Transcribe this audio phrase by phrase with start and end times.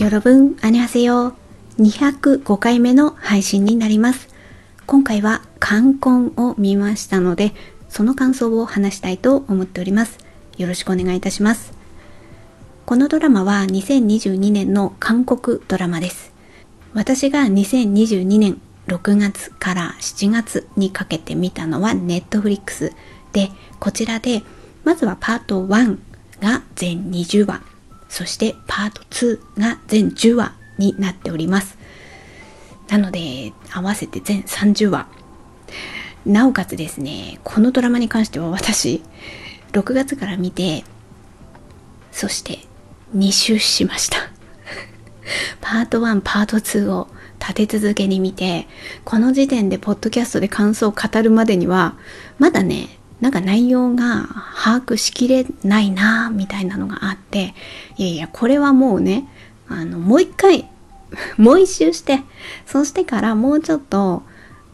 [0.00, 1.34] 여러분 안녕하세요.
[1.78, 4.28] 205回目の配信になります。
[4.86, 7.52] 今回は観光を見ましたので、
[7.88, 10.18] その感想を話したいと思っております。
[10.58, 11.72] よろしくお願いいたします。
[12.84, 16.32] このドラマは2022年の韓国ドラマです。
[16.94, 22.92] 私が2022年6月から7月にかけて見たのは Netflix
[23.32, 23.50] で、
[23.80, 24.42] こちらで
[24.84, 25.98] まずはパート1
[26.40, 27.62] が全20話、
[28.11, 31.77] そしてパート2が全10話になっております。
[32.89, 35.07] なので、合わせて全30話。
[36.25, 39.01] なおかつですね、このドラマに関しては私、
[39.71, 40.83] 6月から見て、
[42.11, 42.59] そして
[43.15, 44.17] 2周しました。
[45.61, 47.07] パート1、パート2を
[47.39, 48.67] 立て続けに見て、
[49.05, 51.95] この時点でポッドキャストで感想を語るまでには、
[52.39, 52.89] まだね、
[53.21, 54.27] なんか内容が
[54.63, 57.53] 把握しきれないなみたいなのがあって、
[57.97, 59.27] いやいや、これはもうね、
[59.69, 60.67] あの、もう一回、
[61.37, 62.21] もう一周して、
[62.65, 64.23] そしてからもうちょっと、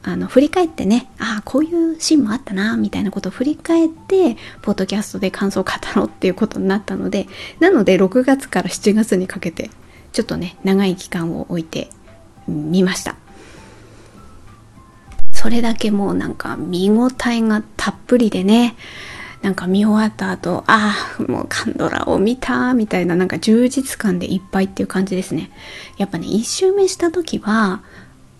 [0.01, 7.27] あの、振り返ってね、ああ、こういうシーンもあったな、みたいなことを振り返って、ポッドキャストで感想を語ろうっていうことになったので、
[7.59, 9.69] なので6月から7月にかけて、
[10.13, 11.89] ちょっとね、長い期間を置いて
[12.47, 13.17] みました。
[15.37, 18.75] それだけもうなんか見応えがたっぷりでね、
[19.43, 25.51] なんか見終わった後、ああ、もうカンドラを見た、みたいななんか充実感でいっぱいっていう感じですね。
[25.99, 27.83] やっぱね、一周目した時は、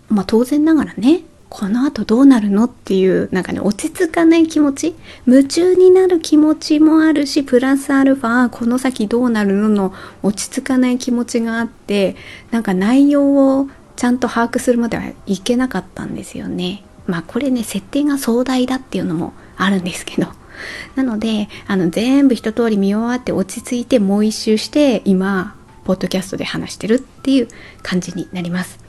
[0.08, 4.94] まあ当然ながらね、この後どうなるのっていうなんかね落ち着かない気持ち
[5.26, 12.16] 夢中になる気持ちもあるしプラスアルファこの先どうなるのの落ち着かない気持ちがあって
[12.50, 16.84] なんか内容をちゃんと把握するまではいけなかったんですよね。
[17.08, 20.28] まあこれね設定が壮大だっていうのもあるんですけど。
[20.96, 27.48] なのであの全部一通り見終わって落ち着いてもう一周して今ポッドキャストで話してるっていう
[27.82, 28.88] 感じになります。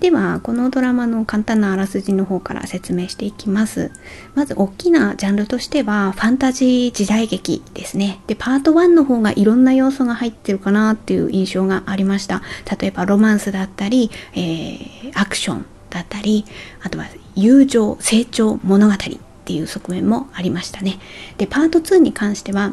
[0.00, 3.90] ではこのドラマの簡単なあらすじの方から説明していきます。
[4.34, 8.20] まず大きなジャンルとしてはファンタジー時代劇ですね。
[8.26, 12.40] でパート1の方がいろんな要素が入ってるかなっていう印象がありました。
[12.80, 15.66] 例えばロマンスだったり、えー、アクション。
[15.90, 16.44] だったり
[16.82, 18.96] あとは友情成長物語っ
[19.44, 20.98] ていう側面もありましたね。
[21.38, 22.72] でパート2に関しては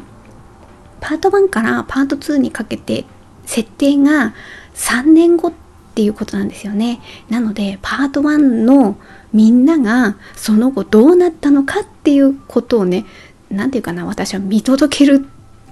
[1.00, 3.04] パート1からパート2にかけて
[3.44, 4.34] 設定が
[4.74, 5.52] 3年後っ
[5.94, 7.00] ていうことなんですよね。
[7.28, 8.96] なのでパート1の
[9.32, 13.04] みんながその後どうなったのかっていうことをね
[13.50, 15.26] 何て言うかな私は見届ける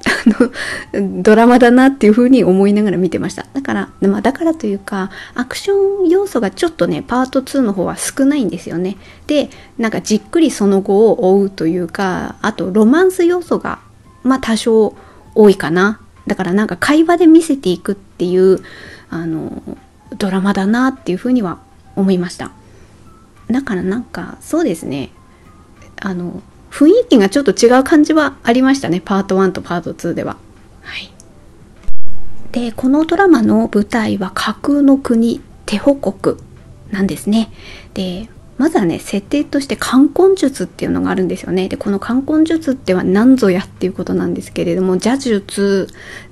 [0.94, 3.46] あの、ドラマだなっていうふうに思いながら見てました。
[3.52, 8.96] だから、まあだからというか、アクション要素がちょっとね、パート2の方は少ないんですよね。
[9.26, 13.80] で、なんかじっくりその後を追うというか、あとロマンス要素が、
[14.22, 14.94] まあ多少
[15.34, 16.00] 多いかな。
[16.26, 18.60] だからなんか会話で見せていくっていう、
[19.10, 19.62] あの、
[20.16, 21.58] ドラマだなっていうふうには
[21.96, 22.52] 思いました。
[23.50, 25.10] だからなんか、そうですね。
[26.00, 26.42] あの、
[26.76, 30.36] 雰囲気がちょっと違う感じはありましたねパート1とパート2では。
[30.82, 31.10] はい、
[32.52, 36.36] でこのドラマの舞台は架空の国テホ国
[36.90, 37.50] なんですね。
[37.94, 38.28] で
[38.58, 41.70] まずはね設定として冠婚術っていうのがあるんですよね。
[41.70, 45.88] でこの冠婚術っては何ぞやっていうことなんですけれども邪術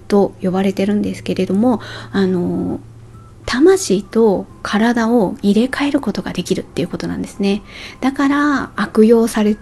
[0.09, 1.81] と呼ばれてるんですけれども
[2.13, 2.81] あの
[3.47, 7.63] 魂と体を入れ替えることができるっていうことなんですね。
[8.03, 9.57] だから悪用され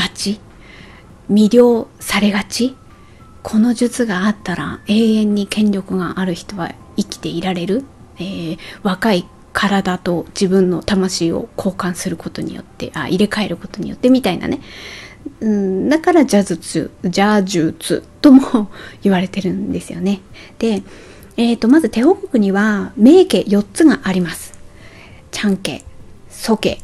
[0.00, 0.40] がち？
[1.30, 2.74] 魅了されがち？
[3.42, 7.84] この術があったら永遠に権力がある人は生きていられる、
[8.16, 14.60] えー、若い体と自分の魂を交換することによってあ入れ替えることによってみたいなね、
[15.40, 18.70] うん、だから邪術邪術とも
[19.02, 20.20] 言われてるんですよね。
[20.58, 20.82] で、
[21.36, 24.58] えーと、まず手王国には名家4つがあります。
[25.30, 25.82] チャン家
[26.28, 26.78] ソ家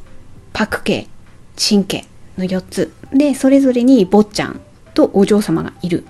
[0.53, 1.07] パク家
[1.55, 2.07] チン家。
[2.39, 2.93] の4つ。
[3.13, 4.61] でそれぞれに坊ちゃん
[4.95, 6.05] とお嬢様がいる。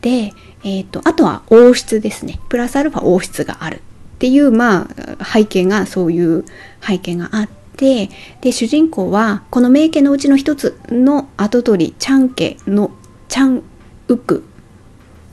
[0.00, 0.32] で、
[0.62, 2.40] えーと、あとは王室ですね。
[2.48, 3.76] プラスアルファ王室がある。
[3.76, 3.80] っ
[4.18, 4.88] ていうま
[5.18, 6.44] あ背景がそういう
[6.80, 8.10] 背景があって。
[8.42, 12.90] で主人公はこの名家のうちの一つの跡取りチャン家の
[13.28, 13.62] チャン
[14.08, 14.44] ウク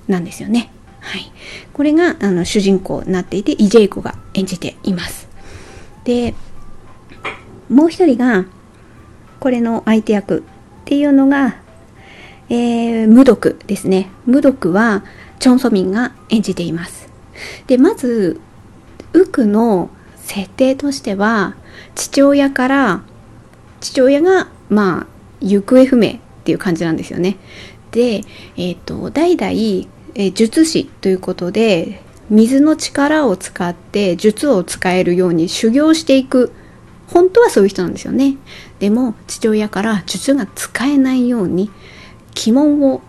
[0.07, 0.71] なんですよね。
[1.01, 1.31] はい、
[1.73, 5.27] これがあの主人公になっていてイジェイコが演じています。
[6.05, 6.35] で
[7.69, 8.45] もう一人が
[9.39, 10.41] これの相手役っ
[10.85, 11.57] ていうのが、
[12.49, 14.09] えー、無毒ですね。
[14.25, 15.03] 無毒は
[15.39, 17.09] チョン・ソミンが演じています。
[17.67, 18.39] で、まず、
[19.13, 21.55] ウクの設定としては、
[21.95, 23.01] 父親から、
[23.79, 25.07] 父親が、まあ、
[25.41, 26.13] 行方不明っ
[26.43, 27.37] ていう感じなんですよね。
[27.91, 28.23] で、
[28.57, 36.51] えっ、ー、と、代々、えー、術師ということで、水の力を使って術を使えるように修行していく
[37.07, 38.37] 本当はそういう人なんですよね。
[38.79, 41.71] でも父親から術が使えないように
[42.45, 43.01] 鬼門を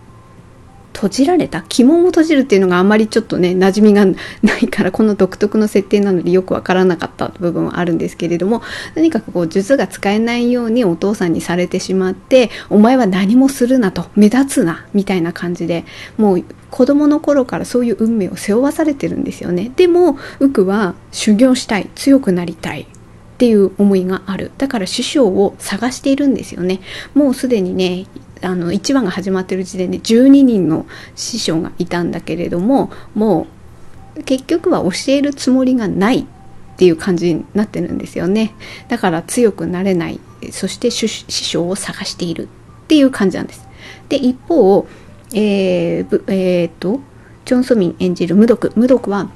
[0.98, 4.04] 閉じられた鬼門を閉じるっていうのがあまりちょっとね馴染みが
[4.42, 8.62] ないからこの独特の設定なのでよくわからなかった部分はあるんですけれども
[8.96, 15.84] 何かこう術が使えないようにお父さんにされてしまってお前は何もするなと目立つなみたいな感じで
[16.16, 19.70] もう子供の頃からそういう運命を背負わされてるんですよね。
[19.76, 22.88] でもウクは修行したい強くなりたい
[23.38, 24.50] っていう思いがある。
[24.58, 26.80] だから師匠を探しているんですよね。
[27.14, 28.06] もうすでにね
[28.42, 33.46] あの1話が始まってる時点で12人の師匠がいたんだけれどもも
[34.16, 36.24] う結局は教えるつもりがないっ
[36.78, 38.54] ていう感じになってるんですよね。
[38.88, 40.18] だから強くなれない。
[40.50, 42.48] そして師匠を探している
[42.84, 43.68] っていう感じなんです。
[44.08, 44.84] で一方
[45.32, 46.98] えー、えー、っと
[47.44, 48.72] チョン・ソミン演じる無毒。
[48.74, 49.30] 無毒は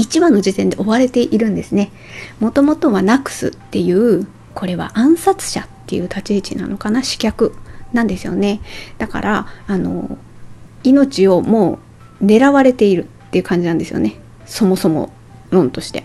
[0.00, 1.92] 1話の時点で追われているんですね。
[2.40, 7.54] もともとはナクスっていうこれは暗殺者っていう立ち位置なのかな死客
[7.92, 8.60] なんですよね。
[8.98, 10.16] だからあの
[10.84, 11.78] 命をも
[12.20, 14.16] う狙われているっていう感じなんですよね。
[14.46, 15.12] そもそも
[15.50, 16.04] 論として。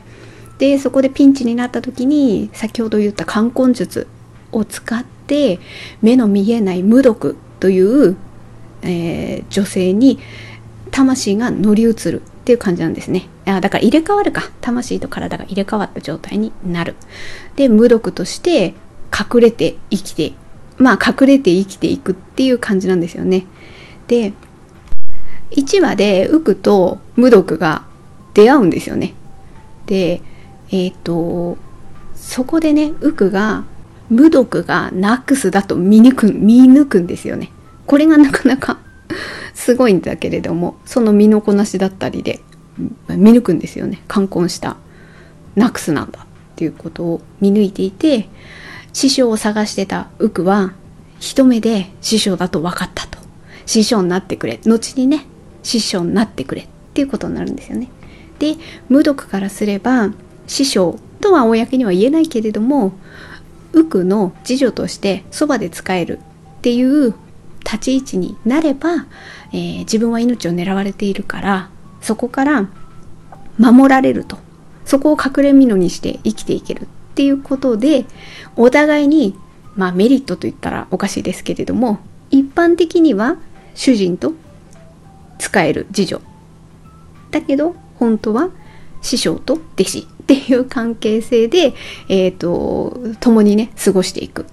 [0.57, 4.07] でそこでピンチになった時に先ほど言った冠婚術
[4.51, 5.59] を使って
[6.01, 8.15] 目の見えない無毒という、
[8.81, 10.19] えー、女性に
[10.91, 16.95] 魂が乗り移るっていう感じなんですねあだから入れ替わるか魂と体が入れ替わった状態になる
[17.55, 18.75] で無毒として
[19.11, 20.33] 隠れて生きて
[20.77, 23.47] まあ隠れて生きていくっていう感じなんですよね。
[24.07, 24.33] で
[25.51, 27.83] 1話でウクと無毒が
[28.35, 29.15] 出会うんですよね。
[29.87, 30.21] で
[30.69, 31.57] えっ、ー、と
[32.13, 33.63] そこでねウクが
[34.09, 37.51] 無毒がナックスだと見抜く見抜くんですよね。
[37.87, 38.77] これがなかなか
[39.53, 42.41] すごいんだけれどもその身のこなしだったりで
[43.09, 44.01] 見抜くんですよね。
[44.07, 44.77] 冠婚した
[45.55, 46.25] ナックスなんだっ
[46.55, 48.27] ていうことを見抜いていて
[48.93, 50.73] 師匠を探してたウクは
[51.19, 53.19] 一目で師匠だと分かったと。
[53.65, 54.59] 師匠になってくれ。
[54.65, 55.25] 後にね
[55.63, 56.63] 師匠になってくれ。
[56.63, 57.89] っていうことになるんですよね。
[58.39, 58.55] で
[58.89, 60.13] 無毒からすれば
[60.47, 62.93] 師匠とは公には言えないけれども
[63.73, 67.13] ウクの次女としてそばで仕えるっていう
[67.65, 69.07] 立ち位置になれば、
[69.51, 71.69] えー、自分は命を狙われているから
[72.01, 72.69] そこから
[73.57, 74.37] 守られると
[74.85, 76.85] そこを隠れ蓑にして生きていけるっ
[77.15, 78.05] ていうことで
[78.55, 79.35] お互いに
[79.75, 83.37] まあメリットと言ったらおかしいですけれども一般的には
[83.73, 84.33] 主人と
[85.39, 86.21] 使える次女
[87.31, 88.49] だけど本当は
[89.01, 91.75] 師匠と弟子っていう関係性で、
[92.09, 94.47] えっ、ー、と共にね過ごしていく。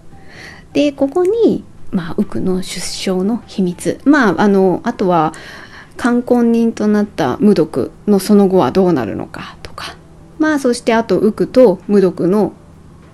[0.74, 4.00] でここにまあ、ウクの出生の秘密。
[4.04, 5.32] まああのあとは
[5.96, 9.96] 冠婚人となった無毒のその後はどうなるのかとか。
[10.38, 12.52] まあそしてあとウクと無毒の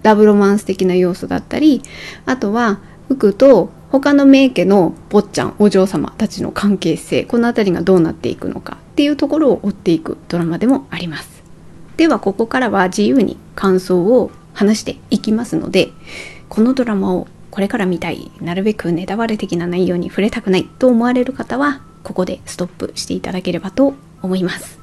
[0.02, 1.82] ダブロマンス的な要素だったり。
[2.25, 2.78] あとは
[3.08, 7.24] ウクと他の名家の坊ちゃんお嬢様たちの関係性。
[7.24, 8.78] この辺りがどうなっていくのか。
[8.92, 11.38] っていうところを追っていくドラマでもあります。
[11.98, 15.90] ではここからは自由に感想を話していきますので
[16.48, 17.26] このドラマを
[17.58, 18.31] これから見たい。
[18.40, 24.79] なるべくネタバレ的な内容に触れたくないと思われる方はここでストップしていただければと思います。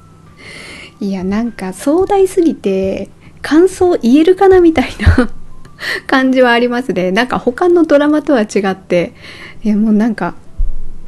[1.00, 3.08] いやなんか壮大すぎて
[3.40, 5.30] 感想言えるかなみたいな
[6.06, 7.12] 感じはありますね。
[7.16, 9.14] なんか他のドラマとは違って。
[9.64, 10.34] いもうなんか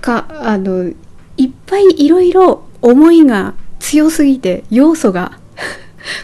[0.01, 0.91] かあの
[1.37, 5.39] いっぱいいろいろ思いが強すぎて要素が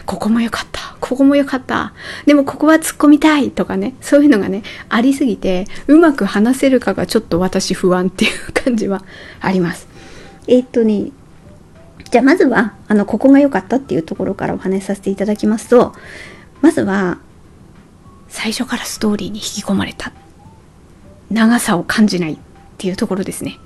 [0.05, 1.93] ここも良かったここも良かった
[2.25, 9.03] でもここは突っ込みたいとかねそういうのがねありすぎてうまく話せるかがちょっと私不安っていう感じは
[9.41, 9.87] あります
[10.47, 11.11] えー、っとね
[12.11, 15.93] じゃあまずは、あの、ここが良かったっていうところからお話しさせていただきますと、
[16.61, 17.17] まずは、
[18.29, 20.13] 最初からストーリーに引き込まれた。
[21.29, 22.37] 長さを感じないっ
[22.77, 23.59] ていうところですね。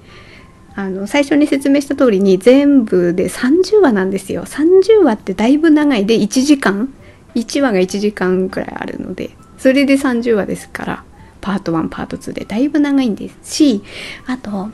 [0.75, 4.45] あの、最初に説明した通りに全部で30話なんですよ。
[4.45, 6.93] 30話ってだいぶ長いで1時間
[7.35, 11.03] ?1 話が1時間くらいあるので、それで30話ですから、
[11.41, 13.83] パート1、パート2でだいぶ長いんですし、
[14.25, 14.69] あと、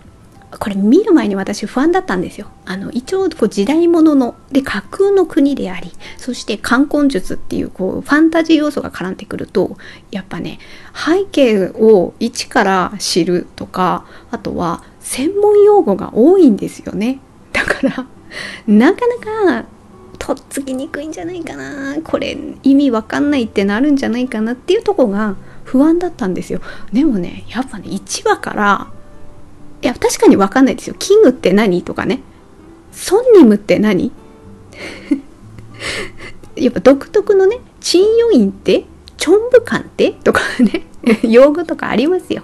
[0.60, 2.48] これ見る前に私不安だったんですよ。
[2.66, 9.78] あの一応こう時代物ので架空の国でありそして冠婚術っていうこうファンタジー要素が絡んでくると
[10.12, 10.60] やっぱね
[10.94, 17.20] 背景を一から知るとかあとは専門用語が多いんですよね。
[17.54, 18.08] だから
[18.68, 19.18] なかな
[19.62, 19.66] か
[20.18, 21.98] とっつきにくいんじゃないかな。
[22.04, 26.60] これ意味わかんないってなるんじゃないかなっていうとこが不安だったんですよ。
[26.92, 28.88] でもねやっぱね1話から
[29.84, 30.96] いや確かに分かんないですよ。
[30.98, 32.22] キングって何とかね。
[32.92, 34.12] ソンニムって何？
[36.56, 38.86] やっぱ独特のね、チンヨインって？
[39.18, 40.12] チョンブカンって？
[40.12, 40.86] とかね、
[41.30, 42.42] 用語とかありますよ。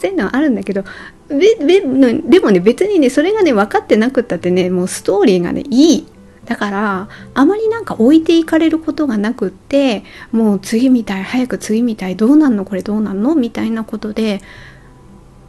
[0.00, 0.82] そういうのはあるんだけど、
[1.28, 6.06] ででもね、別にね、それがね、分かってなくったってね、もうストーリーがね、いい。
[6.46, 12.64] だからあまりなんか置いていかれることがなくってもう次みたい早く次みたいどうなんの？
[12.64, 13.34] これどうなんの？
[13.34, 14.40] みたいなことで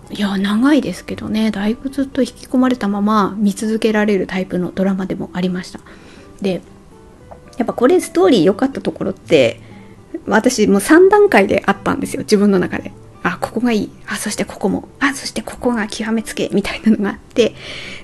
[0.09, 5.79] いや長いですけどねだいぶずっと引き込まれたまま見続けられるタイプのドラマでもありました。
[6.41, 6.61] で
[7.57, 9.61] やっぱこれストーリー良かったところって
[10.27, 12.91] 私もう3段階であったんですよ自分の中で。
[13.23, 13.91] あここがいい。
[14.07, 14.87] あそしてここも。
[14.99, 17.55] あそしてここが極めつけみたいなのがあって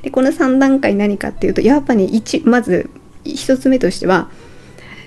[0.01, 2.89] でこの3段階何かっていうとやっぱり1まず
[3.23, 4.29] 1つ目としては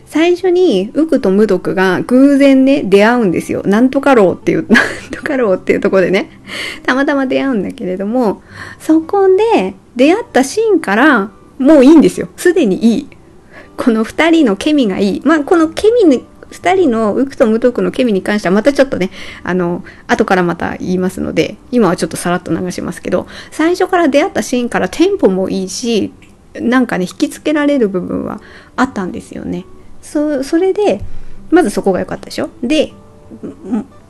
[0.07, 3.63] 最初にウクとムドクが偶然ね出会うんですよ。
[3.65, 6.31] なんとかろうっていう なんとかろうっていうところでね。
[6.85, 8.43] たまたま出会うんだけれども
[8.79, 12.29] そこで出会ったシーンからもういいんですよ。
[12.37, 13.09] すでにいい。
[13.77, 15.23] この2人のケミがいい。
[15.25, 19.11] まあこのケミ2人のウクとムトクのケミに関してはまたちょっとね、
[19.43, 26.13] あの、後からまた言いますので、今はちょっとさらっと流しますけど、最初から出会ったシーンからテンポもいいし、
[26.55, 28.41] なんかね、引きつけられる部分は
[28.77, 29.65] あったんですよね。
[30.03, 31.03] そ、それで、
[31.51, 32.51] まずそこが良かったでしょ？
[32.63, 32.93] で、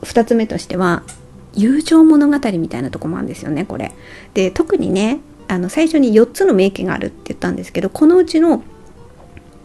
[0.02, 1.02] 2つ目としては、
[1.54, 3.92] 友情物語みたいなとこもあるんですよね、これ。
[4.35, 8.62] で、特にね、あの、最初に4つの名家があるって言ったんですけど、このうちの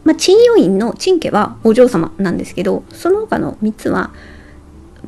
[0.03, 4.11] まあ、陳与院の陳家はお嬢様なんですけど、その他の3つは、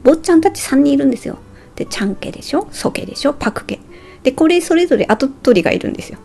[0.04, 1.38] 坊ちゃんたち3人いるんですよ。
[1.76, 3.80] で、チャン家でしょソ家でしょパク家。
[4.24, 6.20] で、これそれぞれ跡取りがいるんですよ。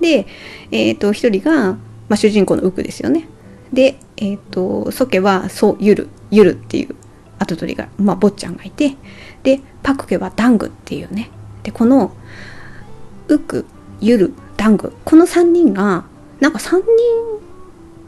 [0.00, 0.26] で、
[0.70, 1.78] えっ、ー、と、1人が、ま
[2.10, 3.26] あ、主人公のウクですよね。
[3.72, 6.94] で、えっ、ー、と、ソ家は、そう、ゆる、ゆるっていう
[7.38, 8.94] 跡取りが、まあ、坊ちゃんがいて、
[9.42, 11.30] で、パク家はダングっていうね。
[11.62, 12.14] で、この、
[13.28, 13.66] ウク、
[14.00, 16.04] ゆる、ダング、この3人が、
[16.40, 16.84] なんか3人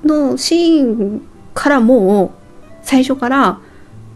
[0.04, 1.22] のシーン
[1.54, 2.30] からもう
[2.82, 3.60] 最初から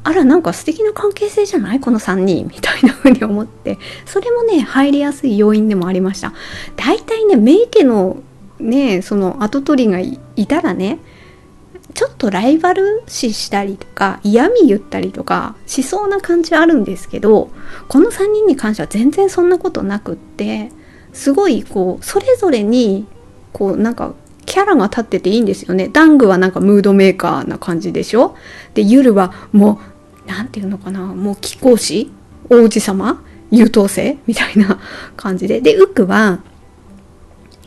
[0.03, 1.81] あらなんか素敵な関係性じゃない？
[1.81, 3.79] この3人みたいな風に思って。
[4.07, 6.33] それもね入りやすい要因でもありました。
[6.77, 8.23] 大体ね名家の
[8.59, 10.99] ねその跡取りがいたらね
[11.93, 17.51] ちょっとライバル視したりとか嫌味言ったりとかしそうな感じはあるんですけど
[17.89, 20.71] この3人に関しては全然そんなことなくって
[21.13, 23.07] すごいこうそれぞれに
[23.53, 24.15] こうなんか
[24.51, 25.89] キャラが立ってていいんですよね。
[25.89, 28.35] ダングはなんかムードメーカーな感じでしょ？
[28.75, 29.81] で、ユルはも
[30.27, 32.11] う、なんていうのかな、もう貴公子？
[32.51, 33.23] 王子様？
[33.53, 34.19] 優等生？
[34.27, 34.81] みたいな
[35.17, 35.61] 感じで。
[35.61, 36.41] で、ウックは、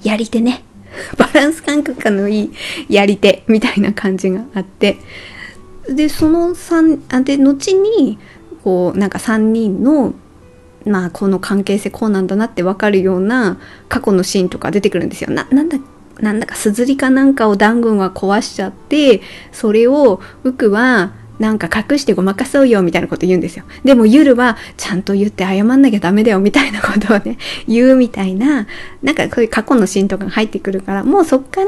[0.04, 0.66] やり手ね。
[1.18, 2.52] バランス感覚のいい
[2.90, 4.98] やり手みたいな感じがあって。
[5.88, 8.20] で、その三、あで、後に、
[8.62, 10.13] こう、なんか3人の
[10.86, 15.30] まあこの関係性こうなんだなってわかるような過去のシーンとか出てくるんですよ。
[15.32, 15.82] な、なんだっ
[16.24, 23.65] なんだかすずりかなんかをダングンは壊しちゃって、それをウクはなんか隠してごまかそうよみたいなこと言うんですよ。
[23.84, 27.38] でもユルはちゃんと言って謝んなきゃダメだよみたいなことをね、
[27.68, 28.68] 言うみたいな、
[29.01, 31.68] なんかこういう過去のシーンとかが入ってくるから、もうそっから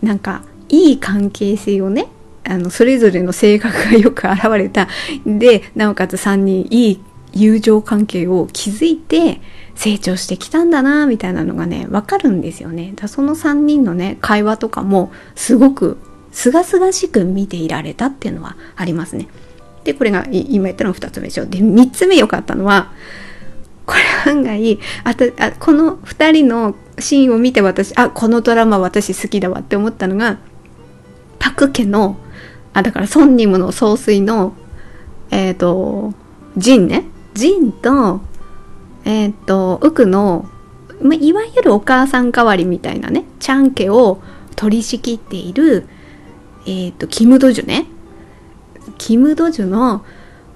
[0.00, 2.06] なんかいい関係性をね、
[2.44, 4.86] あの、それぞれの性格がよく現れた。
[5.26, 7.00] で、なおかつ3人いい
[7.32, 9.40] 友情関係を築いて、
[9.78, 12.92] 成長してきたんだなみたいなのがねわかるんですよね。
[12.96, 15.98] だその3人のね会話とかもすごく
[16.32, 19.28] すがすがしく見ていられたっていうのはありますね。
[19.84, 21.46] でこれが今言ったの2つ目でしょ。
[21.46, 22.90] で3つ目良かったのは
[23.86, 30.38] これ案外あとあこの2人のシーンを見て私あこのドラマ私好きだわって思ったのが
[31.38, 32.16] パク家の
[32.74, 34.54] あだからソンニムの総帥の
[35.30, 36.14] えっ、ー、と
[36.56, 37.04] ジンね。
[37.34, 38.20] ジンと
[39.08, 40.50] えっ、と、ウクの、
[41.00, 44.20] まいわゆるお母さん代わりみたいなね、チャン家を
[44.54, 45.88] 取り仕切っている、
[46.66, 47.86] えっ、と、キム・ドジュね。
[48.98, 50.04] キム・ドジュの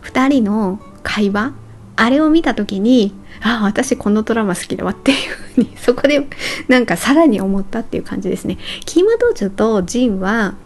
[0.03, 1.55] 2人の会話、
[1.97, 6.29] あれを見た時に、ああ、私このドラマ好きだわっていうふうに、 そこで
[6.69, 8.59] なんかさらに思ったっていう感じですね。
[8.85, 10.57] キム・ドジュとジンは、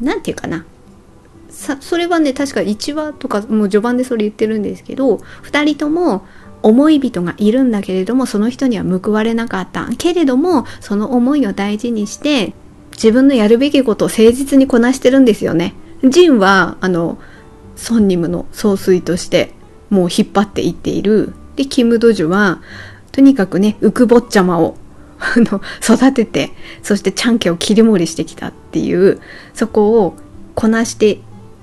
[0.00, 0.64] なんていうかな。
[1.50, 6.24] それはね、確か1話とか、もう序盤でそれ言ってるんですけど、2人とも
[6.62, 12.54] 思い人がいるんだけれどもその人には報われなかったけれどもその思いを大事にして
[12.92, 15.74] 自分のやるべきことを誠実にこなしてるんですよね。
[16.02, 17.18] ジンはあの
[17.76, 19.52] ソンニムの総帥として
[19.90, 21.34] もう引っ張っていっている。
[21.56, 22.60] でキム・ドジュは
[23.12, 24.76] とにかくねウクボッチャマを
[25.18, 26.50] あの育てて
[26.82, 29.20] そしてチャンケを切り盛りしてきたっていう
[29.54, 30.14] そこを
[30.54, 31.20] こなして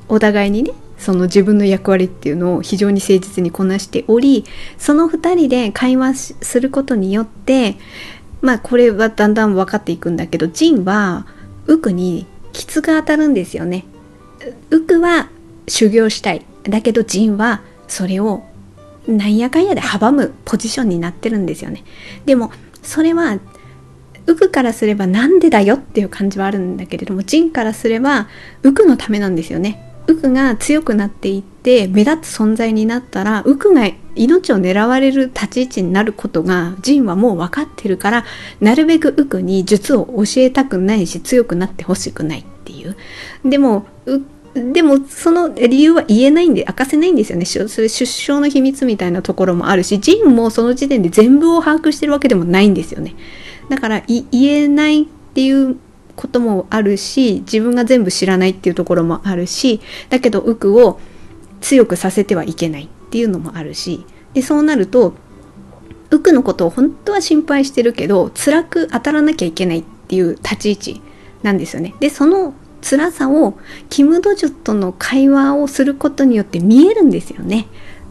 [0.10, 0.72] お互いにね
[1.04, 4.46] その自分の役割っていうのを非常に誠実にこなしており
[4.78, 7.76] その2人で会話することによって
[8.42, 11.28] まあこれはだんだん分かっていくんだけどジンは
[11.68, 13.86] ウクにきつく当たるんですよね。
[14.70, 15.30] ウクは
[15.68, 16.46] 修行したい。
[16.64, 18.44] だけどジンはそれを
[19.08, 21.84] なんやかんやで阻むポジションになってるんですよね。
[22.26, 23.40] でもそれは
[24.26, 28.28] ウクからすればなんでだよっていう感じはあるんだけれどもジンからすれば
[28.62, 29.93] ウクのためなんですよね。
[30.08, 38.26] ウクが強くなっていって目立つ存在になったらウクが命を狙われる立ち位置になることがジンはもう分かってるから
[38.60, 42.96] なるべくウクに術を教えたくないし強くなってほしくないっていう。
[43.44, 43.86] でも
[44.54, 47.46] でもその理由は言えないんで明かせないんですよね。
[47.46, 47.68] 出
[48.06, 53.16] 生の秘密みたいなところもあるしジンもその時点で全部を把握してるわけでもないんですよね。
[53.70, 55.78] だから言えないっていう
[56.16, 61.00] こともあるし自分が全部知らないっていうところもあるしだけどウクを
[61.62, 65.14] 強くさせてはいけないっていうのもあるしでそうなると
[66.12, 71.02] ウクのことを本当は心配してるけど辛く当たらなきゃいけないっていう立ち位置
[71.42, 71.96] なんですよね。
[72.00, 73.58] でその辛さを
[73.90, 77.68] キム・ドジュとの会話をすることによって見えるんですよね。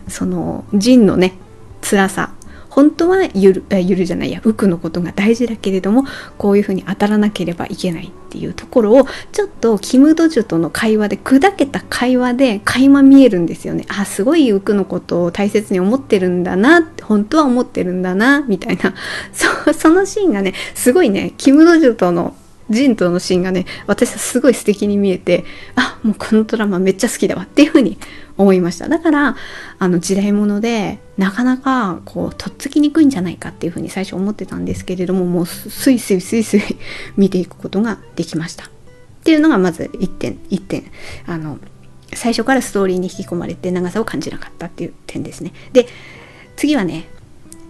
[0.09, 1.35] そのジンのね
[1.83, 2.33] 辛さ
[2.73, 6.05] 本当はゆるゆるじゃないや浮くのことが大事だけれども
[6.39, 13.85] こういうふうに当たらなければいけないっていうところをちょっとキム・ドジュとの会話で砕けた会話で垣間見えるんですよね。
[13.89, 18.95] あすごい浮くのことを大切に思ってるんだな本当は思ってるんだなみたいな。
[19.35, 22.35] そそのシーンがねすごいねキム・ドジュとの
[22.71, 25.45] ジンとのシーンがね私はすごい素敵に見えて
[25.77, 27.99] あもうこのドラマめっちゃ好きだわっていうふうに
[28.37, 28.89] 思いました。
[28.89, 29.37] だから
[29.79, 36.63] あの時代物でなかなかこうとっつきにくいんじゃないかっていうふうに最初思ってたんですけれどももうスイスイスイスイ
[37.17, 38.65] 見ていくことができました。
[38.65, 38.69] っ
[39.25, 40.85] ていうのがまず1点1点。
[41.27, 41.59] あの
[42.15, 45.53] 最初からストーリーに引き込まれて長さを感じなかったっていう点ですね。
[45.73, 45.87] で
[46.57, 47.09] 次はね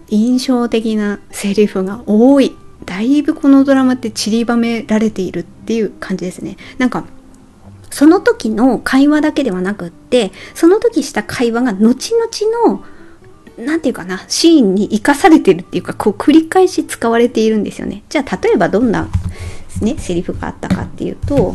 [0.09, 2.55] 印象的なセリフが多い。
[2.85, 6.57] だいぶこのドラマって散りばめられているっていう感じですね。
[6.77, 7.05] なんか
[7.93, 12.83] その時の会話だけではなくってその時した会話が後々の
[13.55, 19.09] 何て言うかなシーンに生かされてるっていうかこう繰り返し使われているんですよねじゃあ例えばどんな
[19.79, 21.53] ねセリフがあったかっていうと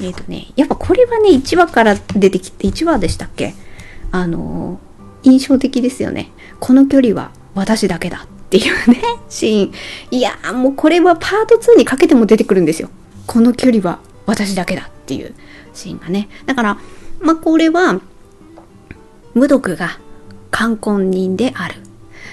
[0.00, 3.54] えっ、ー、とねやっぱこれはね1話から出てきて1話でしたっけ？
[4.12, 4.78] あの
[5.24, 6.30] 印象的ですよね
[6.60, 9.72] この距離は私だけだっていうね、シーン。
[10.12, 12.88] いやもうこれはパート2にかけても出てくるんですよ。
[13.26, 15.34] この距離は私だけだっていう
[15.72, 16.28] シーンがね。
[16.46, 16.78] だから、
[17.20, 18.00] まあ、これは、
[19.34, 19.98] 無毒が
[20.50, 21.74] 冠婚人である。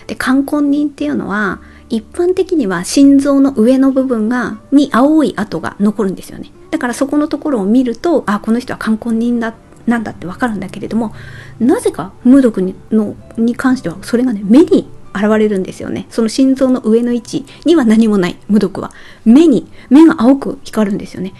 [0.08, 6.52] で、冠婚人っていうのは、一般的には心臓の上の部分が、に青い跡が残るんですよね。
[6.70, 9.54] だからそこのところを見ると、あ、この人は冠婚人だ、
[9.88, 11.14] なんだってわかるんだけれども、
[11.60, 16.08] なぜか無毒にのに関しては、それがね、目に現れるんですよね。
[16.10, 18.92] その心臓の上の位置には何もない、無毒は。
[19.26, 21.34] 目に、目が青く光るんですよね。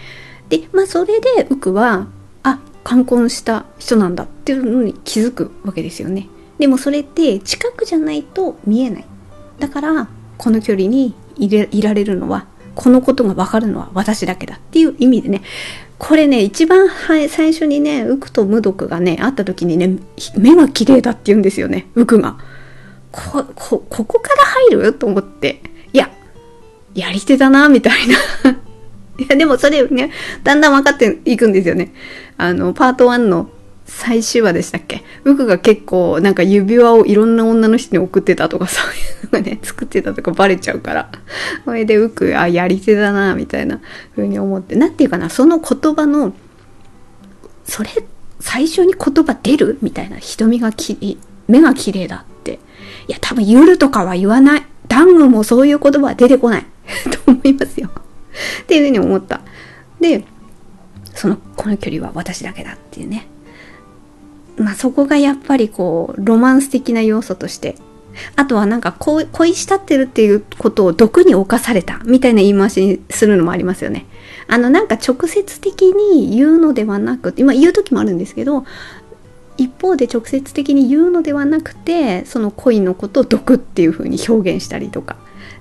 [0.52, 2.08] で、まあそれで、ウクは、
[2.42, 6.28] あ、冠婚した人なんだっていうのに気づくわけですよね。
[6.58, 9.06] でもそれって近くじゃないと見えない。
[9.58, 15.40] だから、この距離にいれいられるのは、このことがわかるのは私だけだっていう意味でね、
[15.98, 16.90] これね、一番
[17.30, 20.00] 最初にね、ウクと無毒がね、会った時にね、
[20.36, 22.36] 目が綺麗だって言うんですよね、ウクが。
[23.10, 24.92] こ、こ、ここから入る？
[24.92, 25.62] と思って。
[25.94, 26.10] いや、
[26.94, 28.60] やり手だな、みたいな。
[29.18, 30.10] いや、でもそれね、
[30.42, 31.92] だんだん分かっていくんですよね。
[32.38, 33.50] あの、パート1の
[33.84, 35.02] 最終話でしたっけ？
[35.24, 41.10] ウクが結構なんか指輪をいろんな女の人に送ってたとかそういうのがね、作ってたとかバレちゃうから。
[41.64, 43.80] それでウク、あ、やり手だな、みたいな
[44.16, 44.76] 風に思って。
[44.76, 46.32] なんていうかな、その言葉の、
[47.64, 47.90] それ、
[48.40, 49.78] 最初に言葉出る？
[49.82, 52.60] みたいな瞳がき、目が綺麗だって
[53.08, 54.62] いや、多分夜とかは言わない。
[54.88, 56.66] ダングもそういう言葉は出てこない。
[57.24, 57.90] と思いますよ。
[58.62, 59.40] っていうふうに思った。
[60.00, 60.24] で、
[61.14, 63.26] その、この距離は私だけだっていうね。
[64.56, 67.76] まあそこがやっぱりこう、ロマンス的な要素として。
[68.36, 74.04] あとはなんか恋、恋したってるっていうことを毒に侵されたみたいな言い回しにするのもありますよね。
[74.48, 78.66] あのなんか直接的に言うのではなくて、今言う時もあるんですけど、
[79.56, 85.16] 一方で直接的に言うのではなくてその恋のことを毒っていう風に表現したりとか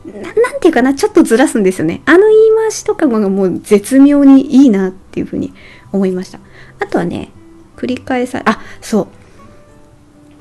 [0.06, 2.02] ななんていうかなちょっとずらすんですよね。
[2.06, 5.54] あの言い回しとかがもう絶妙にいいなっていうふうに
[5.92, 6.40] 思いました。
[6.80, 7.30] あとはね
[7.78, 9.08] 繰り返さあそう。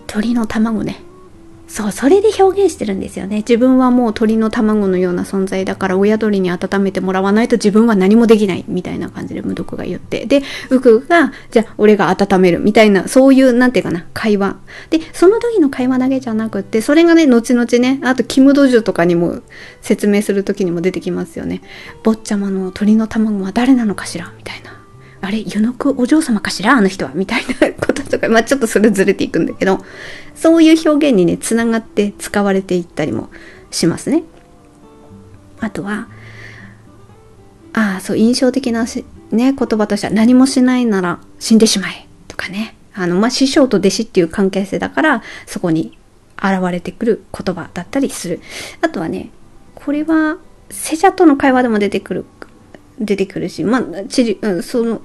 [0.06, 1.02] 鳥の卵ね。
[1.72, 3.36] そう、それで表現してるんですよね。
[3.36, 10.26] 自分はもう鳥の卵のような存在だから親鳥に温めてもらわないと自分は何もできないみたいな感じで無毒が言って。
[10.26, 14.56] で、ウクが、じゃあ俺が温めるみたいな、そういう、なんていうかな、会話。
[14.90, 19.40] で、その時の会話だけじゃなくって、それがね、後々ね、あとキムドジュとかにも
[19.80, 21.62] 説明する時にも出てきますよね。
[22.02, 24.32] 坊ちゃまの鳥の卵は誰なのかしら？
[24.36, 24.79] みたいな。
[25.22, 26.72] あれ、湯のくお嬢様かしら？
[26.72, 27.12] あの人は？
[27.14, 29.84] みたいなこととか、 まあちょっとそれずれていくんだけど、
[30.34, 33.28] そういう表現にね、つながって使われていったりも
[33.70, 34.22] しますね。
[35.60, 36.08] あとは、
[37.72, 42.74] ああ、そう、印象的な、ね、言葉としては、何もしないなら死んでしまえとかね。
[42.94, 45.96] あの、まあ、師匠と弟子っていう関係性だから、そこに
[46.36, 48.40] 現れてくる言葉だったりする。
[48.80, 49.30] あとはね、
[49.74, 50.38] これは、
[50.70, 52.24] セジャとの会話でも出てくる、
[52.98, 55.00] 出てくるし、まあ、知事、うん、その、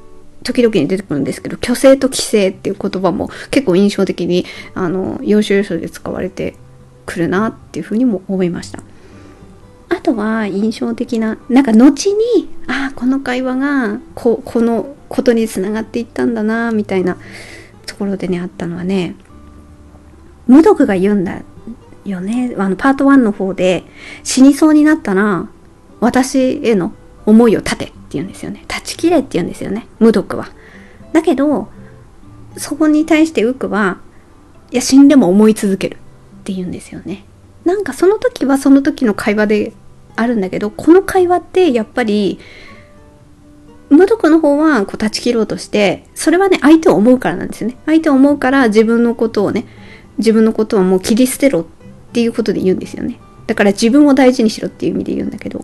[0.45, 6.53] 時々に出てくるんですけど、虚勢と規制っていう言葉も結構印象的に、あの、要所要所で使われて
[7.05, 8.83] くるなっていうふうにも思いました。
[9.89, 17.17] あとは印象的な、なんか後に、ああ、この会話がこ、このことにつながっていったんだな、みたいな
[17.87, 19.15] ところでね、あったのはね、
[20.45, 21.41] 無毒が言うんだ
[22.05, 22.53] よね。
[22.59, 23.83] あの、パート1の方で、
[24.23, 25.47] 死にそうになったら、
[26.01, 26.93] 私への
[27.25, 28.65] 思いを立て言うんですよね。
[28.67, 29.87] 断ち切れって言うんですよね。
[29.99, 30.49] 無毒は。
[31.13, 31.69] だけど、
[32.57, 33.99] そこに対してウクは、
[34.71, 35.97] いや、死んでも思い続けるっ
[36.43, 37.25] て言うんですよね。
[37.63, 39.73] なんかその時はその時の会話で
[40.15, 42.39] あるんだけど、この会話ってやっぱり、
[43.89, 47.77] 無毒の方はこう断ち切ろうとして、それはね、相手を思うからなんですよね。
[47.85, 49.65] 相手を思うから自分のことをね、
[50.17, 51.65] 自分のことはもう切り捨てろっ
[52.13, 53.19] ていうことで言うんですよね。
[53.47, 55.63] だから自分を大事にしろっていう意味で言うんだけど、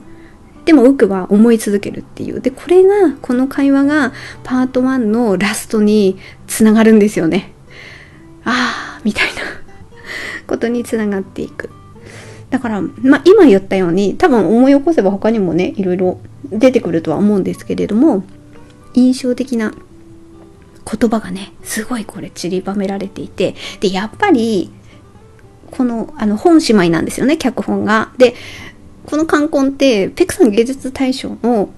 [0.65, 2.39] でも奥は思い続けるっていう。
[2.41, 7.54] で、これが、この会話がパート1のラストにつながるんですよね。
[8.43, 9.41] ああ、みたいな
[10.47, 11.69] ことにつながっていく。
[12.50, 16.19] だから、まあ今言ったように、多分思い起こせば他にもね、いろいろ
[16.52, 18.24] 出てくるとは思うんですけれども、
[18.93, 19.74] 印象的な
[20.84, 24.71] 言葉がね、すごいこれ散りばめられていて、で、やっぱり、
[25.71, 28.12] この、あの、本姉妹なんですよね、脚本が。
[28.17, 28.36] で、
[29.12, 31.69] この冠婚ってペクサン芸術大賞の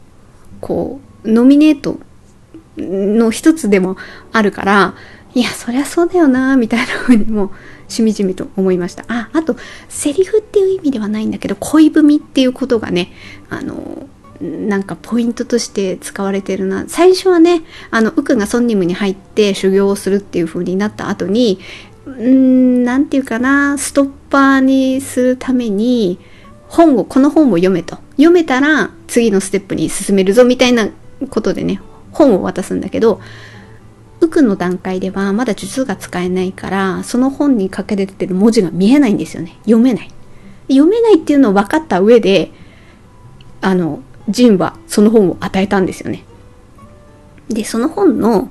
[0.61, 1.97] こうノミネート
[2.77, 3.97] の一つでも
[4.31, 4.93] あるから
[5.33, 7.51] いやそりゃそうだよなみたいな風にも
[7.87, 9.03] しみじみと思いました。
[9.07, 9.55] ああと
[9.89, 13.11] セリフっていう意味ではないんだけど恋文っていうことがね
[13.49, 14.07] あの
[14.39, 16.85] なんかポイントとして使われてるな。
[16.87, 21.57] 最初はねあのウクがソンニムに入って修行をするっていう風になった後に
[22.05, 26.19] うん何て言うかなストッパーにするために
[26.73, 27.97] 本を、この本を読めと。
[28.13, 30.89] 読めたら次のステップに進めるぞみたいな
[31.29, 31.79] ことでね、
[32.11, 33.21] 本を渡すんだけど、
[34.21, 39.55] ウクの段階ではまだ術が使えないから、その本に書かれてる文字が見えないんですよね。
[39.59, 40.11] 読めない。
[40.67, 42.51] 読めないっていうのを分かった上で、
[43.61, 46.23] あの、ジンはその本を与えたんですよね。
[47.49, 48.49] で、その本の、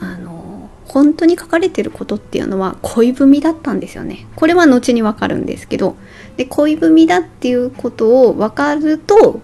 [0.00, 4.26] あの、本当に書かれてることっていうのは恋文だったんですよね。
[4.36, 5.96] これは後にわかるんですけど、
[6.36, 9.40] で、恋文だっていうことを分かると、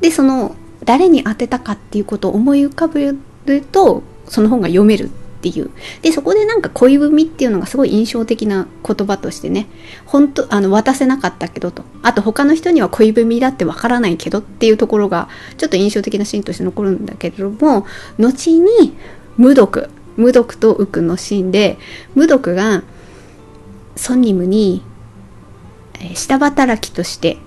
[0.00, 3.12] で、その、誰に当てたかっていうことを思い浮かべ
[3.46, 5.70] ると、その本が読めるっていう。
[6.02, 9.66] で、そこでなんか恋文っていうのがすごい印象的な言葉としてね、
[10.04, 11.84] 本当あの、渡せなかったけどと。
[12.02, 17.86] あと他の人には恋文だってわからないけどっていうところが、ちょっと印象的なシーンとして残るんだけれども、
[18.18, 18.96] 後に
[19.36, 21.78] 無毒、無毒とウクのシーンで
[22.14, 22.82] 無毒が
[23.94, 24.82] ソニムに
[26.14, 27.38] 下働きとして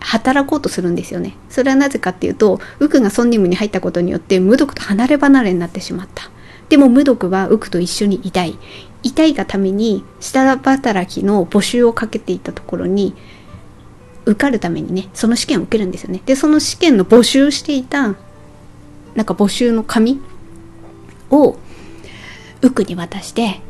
[0.00, 1.34] 働こうとするんですよね。
[1.48, 6.30] それはなぜかっていうと、ウクがソンニムに入ったことによって無毒と離れ離れになってしまった。
[6.68, 8.58] でも無毒はウクと一緒にいたい。
[9.02, 13.14] いたいがために下働きの募集をかけていたところに
[14.26, 16.20] 受かるためにね、その試験を受けるんですよね。
[16.24, 18.14] で、その試験の募集していた、
[19.14, 20.20] なんか募集の紙
[21.30, 21.56] を
[22.62, 23.60] ウクに渡して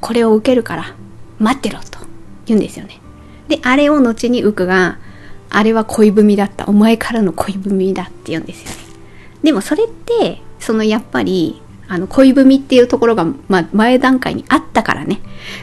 [0.00, 0.94] これを受けるから
[1.38, 1.98] 待ってろと
[2.46, 3.00] 言うんですよね
[3.48, 4.98] であれを後にウクが
[5.50, 6.66] あれは恋文だった。
[6.66, 8.76] お前からの恋文だって言うんですよね。
[9.42, 15.20] でもそれってそのやっぱりあの恋文っていうところが、まあ、前段階にあったからね。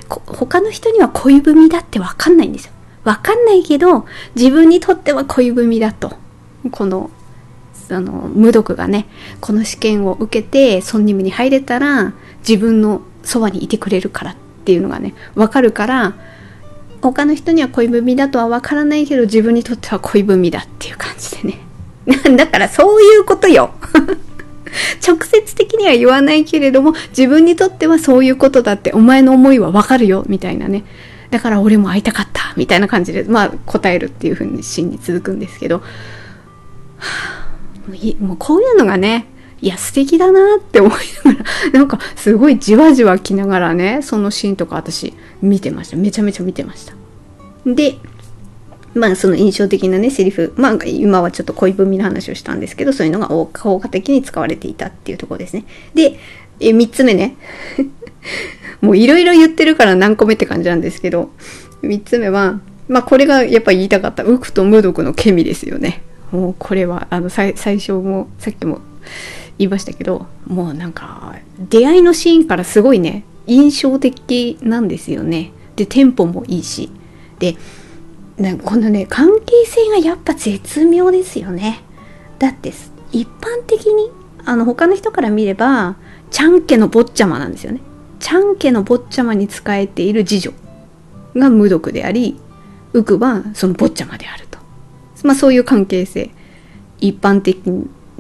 [0.08, 2.72] 他の人には恋文だって分かんないんですよ。
[3.04, 6.14] 分かんないけど自分にとっては恋文だと。
[6.72, 7.10] この
[7.90, 9.08] あの無毒がね
[9.42, 12.14] この試験を受けてソンニムに入れたら
[12.48, 16.16] 自分のそばにいてくれるからっていうのがね分かるから
[17.02, 21.60] 他の人には恋文だとは分からないけど自分にとっては恋文だっていう感じでね。
[22.38, 23.72] だからそういうことよ。
[25.06, 30.86] 直接的には言わないけれども自分にとってはそういうことだってお前の思いは分かるよみたいなね。
[31.30, 35.84] だから俺も会いたかったみたいな感じで、まあ答えるっていう風にシーンに続くんですけど、は
[37.88, 39.28] あ、もういもうこういうのがね、
[39.62, 45.98] いや素敵だなって思いながら、なんかすごいじわじわきながらね、そのシーンとか私見てました。
[45.98, 46.94] めちゃめちゃ見てました。
[47.66, 47.98] で、
[48.94, 56.20] まあその印象的なねセリフまあ今はちょっと恋文の話をしたんですけどそういうのが効果的に使われていたっていうところですねで
[56.60, 57.38] え3つ目ね
[58.82, 61.32] もういろいろ言ってるから何個目って感じなんですけど
[61.84, 68.82] 3つ目はまあこれがやっぱ言いたかったウクと無毒のケミですよねもうこれはあの最初もさっきも
[69.62, 71.36] 言いましたけどもうなんか
[71.70, 75.52] 出会いのシーンからすごいね印象的なんですよね。
[75.76, 76.92] でテンポもいいし。
[77.38, 77.56] で
[78.38, 81.84] なこのね関係性がやっぱ絶妙ですよね。
[82.40, 82.74] だって
[83.12, 84.10] 一般的に
[84.46, 85.96] あの他の人から見れば
[86.32, 87.82] ちゃん家の坊ちゃまなんですよね。
[88.20, 90.54] ちゃん家の坊ちゃまに仕えている次女
[91.36, 92.40] が無毒であり
[92.94, 94.58] ウクはその坊ちゃまであると。
[95.24, 96.32] まあそういう関係性。
[97.00, 97.60] 一般的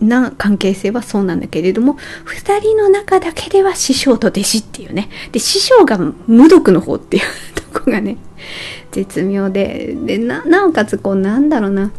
[0.02, 5.10] な関係性はそうなんだけれども2人の中だけでは師匠と弟子っていうね。
[5.32, 7.24] で師匠が無毒の方っていう
[7.72, 8.18] とこがね
[8.92, 9.96] 絶妙で。
[10.06, 11.92] でなおかつこうなんだろうな。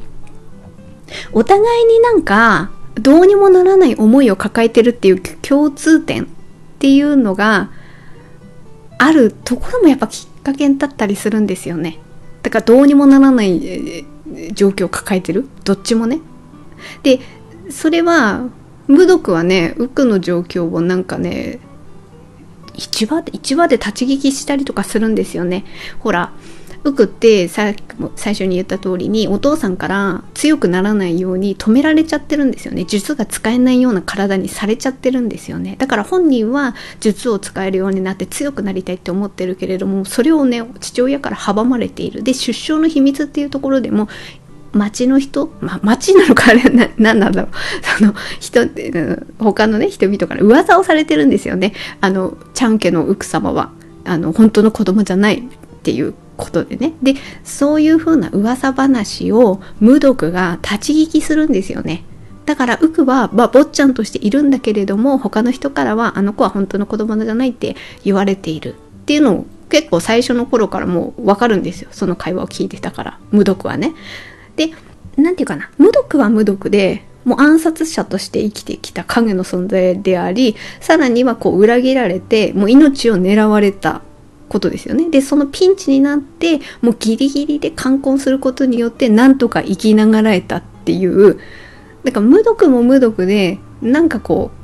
[1.33, 6.27] お互いになんかどうにもならない思いを抱えてるっていう共通点っ
[6.79, 7.71] ていうのが
[8.99, 11.99] あるところもやっぱきっかけだったりするんですよね。
[12.43, 14.05] だからどうにもならない
[14.55, 15.47] 状況を抱えてる。
[15.65, 16.21] どっちもね。
[17.03, 17.21] で
[17.73, 18.49] それは
[18.87, 21.59] 無毒はねウクの状況をなんかね
[22.75, 25.65] 1話で1話で立ち聞きしたりとかするんですよね。
[25.99, 26.33] ほら
[26.85, 27.73] ウクってさ
[28.17, 32.85] 最初に言った通りにお父さんから強くならないように止められちゃってるんですよね。
[32.85, 35.77] 術が使えないような体にされちゃってるんですよね。
[35.79, 42.25] だから本人は術を使えるようになって強くなりたいって思ってるけれどもそれをね父親から阻まれている。
[42.25, 44.09] で出生の秘密っていうところでも
[44.73, 46.63] 町の人、ま、町なのかあれ？
[46.71, 47.51] な、なんなんだろう？
[47.99, 51.75] その人って、他のね、人々から噂をされてるんですよね。
[52.01, 53.71] あの、ちゃん家の奥様は、
[54.05, 55.43] あの、本当の子供じゃないっ
[55.83, 56.95] ていうことでね。
[57.03, 62.05] で、そういう風な噂話を無毒が立ち聞きするんですよね。
[62.47, 71.89] だから、ウクは、まあ、坊ちゃんとしているんだけれども、他の人からは、あの子は本当の子供じゃないって言われているっていうのを結構最初の頃からもうわかるんですよ。
[71.93, 73.19] その会話を聞いてたから。
[73.31, 73.95] 無毒はね。
[74.57, 74.71] で
[75.17, 84.03] 何て言うかな無毒は無毒でもう暗殺者として生きてきた影の存在でありさらにはこう裏切られてもう命を狙われた
[84.49, 85.09] ことですよね。
[85.09, 91.41] でそのピンチになってもうギリギリで冠婚することによってなんとか生きながらえたっていう。
[92.05, 94.62] だか無毒も無毒でなんかこう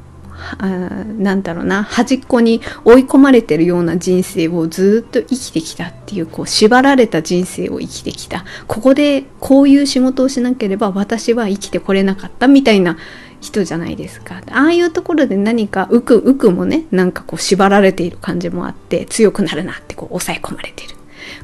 [1.18, 8.44] なんだろうな端っこに追い込まれてるような人生をずっと生きてきたっていうこう縛られた人生を生きてきた。
[8.66, 12.96] ここでこういう仕事をしなければ私は生きてこれなかったみたいな
[13.40, 14.42] 人じゃないですか。
[14.50, 20.97] ああいうところで何かうくうくもねなんかこう縛られている感じもあって強くなるなってこう抑え込まれてる。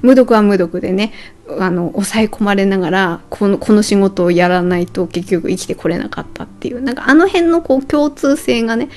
[0.05, 1.15] 無毒は無毒でね
[1.59, 6.83] あの抑え込まれながらこのこの仕事をやらないと結局生きてこれなかったっていう。
[6.83, 8.91] なんかあの辺のこう共通性がね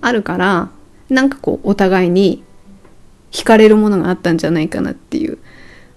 [0.00, 0.70] あるから
[1.10, 2.42] なんかこうお互いに
[3.30, 5.38] 惹かれるものがあったんじゃないかなっていう。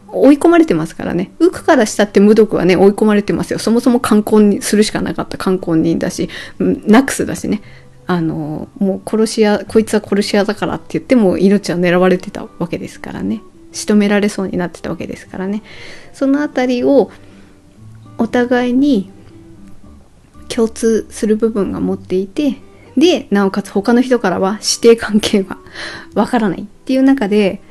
[0.10, 1.32] 追い込まれてますからね。
[1.40, 3.60] 浮くからしたって無毒はね追い込まれてますよ。
[3.60, 5.38] そもそも観光にするしかなかった。
[5.38, 7.62] 観光人だしナックスだしね。
[8.06, 13.42] あのもう殺し屋こいつは殺し屋だからって言っても命は狙われてたわけですからね。
[13.78, 15.62] 仕留められそうになってたわけですからね。
[16.14, 17.12] その辺りを
[18.18, 19.12] お互いに
[20.50, 22.58] 共通する部分が持っていて
[22.98, 25.58] でなおかつ他の人からは師弟関係は
[26.16, 26.62] わからない。
[26.62, 27.62] っていう中で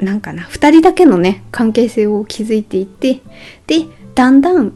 [0.00, 3.20] なんかな2人だけのね関係性を築いていって
[3.66, 3.84] で
[4.14, 4.72] だんだん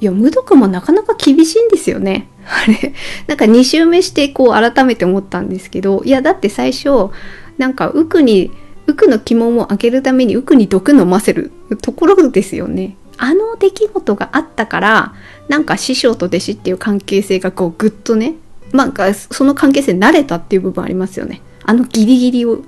[0.00, 2.28] いや無毒もなかなか厳しいんですよね。
[2.44, 2.92] あれ。
[3.26, 7.10] なんか2周目してこう改めて思ったんですけどいやだって最初
[7.58, 8.50] なんかウクに
[8.86, 11.50] ウクの鬼門を開けるためにウクに毒飲ませる
[11.82, 12.96] ところですよね。
[13.16, 15.14] あの出来事があったから
[15.48, 18.34] なんか師匠と弟子っていう関係性がこうグッとね
[18.72, 21.40] まあその関係性慣れたっていう部分ありますよね。
[21.62, 22.62] あのギリギリを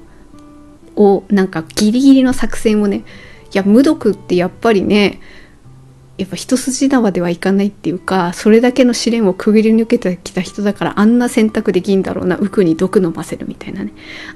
[0.95, 3.03] をなんかギリギリの作戦をねい
[3.53, 5.21] や無毒ってやっぱりね
[6.19, 13.93] やっぱ一筋縄ではいかないっていうかそれだけの試練をくぐり抜けてきた人だからあんな選択できんだろうなウクに毒飲ませるみたいなね。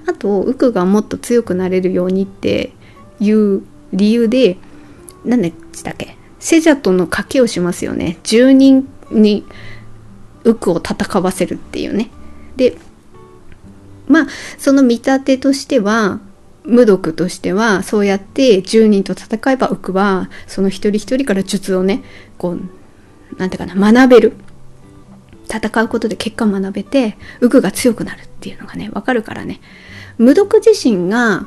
[0.07, 2.73] あとウクがもっと強くなれるようにって
[3.19, 3.63] いう
[3.93, 4.59] 理由で
[5.25, 6.17] 何でしたっけ？
[6.39, 8.19] セジャとの賭けをしますよね。
[8.25, 9.45] 住人に
[10.45, 12.11] ウクを戦わせるっていうね。
[12.57, 12.77] で
[14.07, 14.27] まあ
[14.59, 16.21] その見立てとしては
[16.65, 22.03] 無毒としてはそうやって10人と戦えばウクはその一人一人から術をね
[22.39, 22.61] こう
[23.39, 24.33] なんていうかな学べる。
[25.53, 29.61] 戦うことで結果学べてウクが強くなるっていうのがねわかるからね。
[30.17, 31.47] 無毒自身が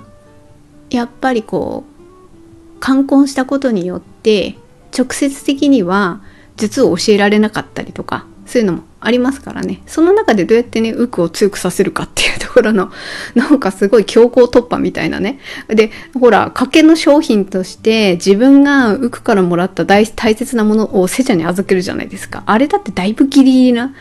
[0.90, 4.58] やっぱりこう冠婚したことによって
[4.98, 6.22] 直接的には
[6.58, 9.82] 術を教えられなかったりとかそういうのもありますからね。
[9.86, 12.92] その中でどうやってね、ウクを強くさせるかっていうところの、
[13.36, 15.40] なんかすごい強行突破みたいなね。
[15.68, 22.44] で、ほら、賭けの商品として自分がウクからもらった大大切なものをセチャに預けるじゃないですか。
[22.46, 23.94] あれだってだいぶギリギリな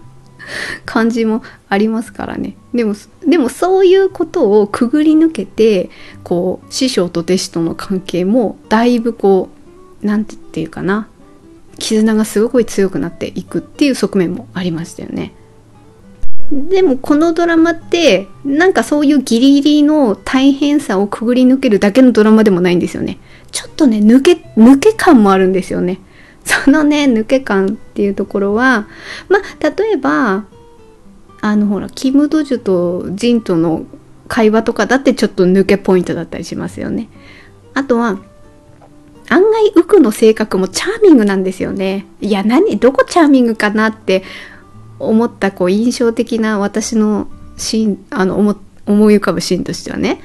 [0.84, 2.56] 感じもありますからね。
[2.74, 2.94] でも、
[3.26, 5.90] でもそういうことをくぐり抜けて、
[6.22, 9.50] こう、師匠と弟子との関係もだいぶこ
[10.02, 11.08] う、なんて言うかな。
[11.78, 15.32] 絆がすごい強くなっていくっていう側面もありましたよね。
[16.50, 23.18] でもこのドラマってなんかそういうギリギリの大変さをくぐり抜けるだけのドラマでもないんですよね。
[23.50, 25.98] ちょっとね、抜け、抜け感もあるんですよね。
[26.44, 28.86] そのね、抜け感っていうところは、
[29.28, 30.44] ま、例えば、
[31.40, 33.84] あのほら、キム・ドジュとジンとの
[34.28, 37.08] 会話とかだってちょっと抜けポイントだったりしますよね。
[37.74, 38.18] あとは、
[39.28, 42.06] 案外ウクの性格もチャーミングなんですよね。
[42.20, 44.22] いや、何、どこチャーミングかなって
[44.98, 50.20] 思ったこう印象的な私のシーン、あの思、思い浮かぶシーンとしてはね。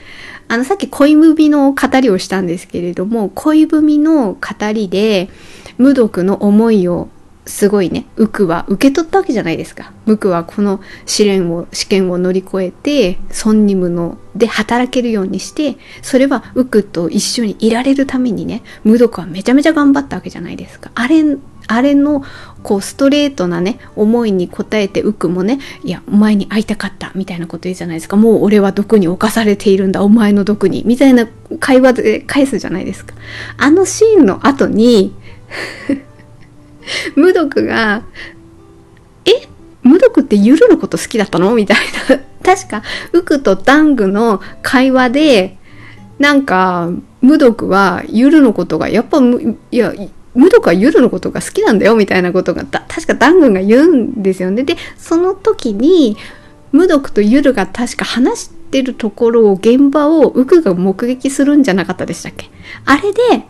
[0.48, 5.30] あの、さっき恋文の語りをしたんですけれども、恋文の語りで、
[5.78, 7.10] 無毒の思いを
[7.46, 9.92] すごいね、ウクは受け取ったわけじゃないですか。
[10.06, 20.92] ムクはこの試練を、試験を乗り越えて、ソンニムので働けるようにして、それはウクと一緒にいられるためにね、無毒はめちゃめちゃ頑張ったわけじゃないですか。
[20.94, 21.24] あれ、
[21.68, 22.24] あれの、
[22.62, 28.18] こう、ストレートなね、思いに応えて、ウクもね、いや、お前に会いたかった、みたいなこと言うじゃないですか。
[28.18, 31.28] もう俺は毒に侵されているんだ、お前の毒に、みたいな
[31.60, 33.16] 会話で返すじゃないですか。
[33.58, 35.16] あのシーンの後に
[37.16, 38.04] 無毒が、
[39.26, 39.48] え？
[39.84, 41.56] 無毒ってユルのこと好きだったの？
[41.56, 41.78] みたい
[42.10, 42.20] な。
[42.44, 45.58] 確か、ウクとダングの会話で、
[46.20, 46.90] なんか、
[47.22, 49.20] 無毒はユルのことが、やっぱ、
[49.72, 49.94] いや、
[50.34, 54.64] 無毒はユルのことが好きなんだよ、みたいなことが、確かダングが言うんですよね。
[54.64, 56.18] で、その時に、
[56.72, 62.50] 無毒とユルが確か話してるところを、現場をウクが目撃するんじゃなかったでしたっけ？
[62.86, 63.46] あれで、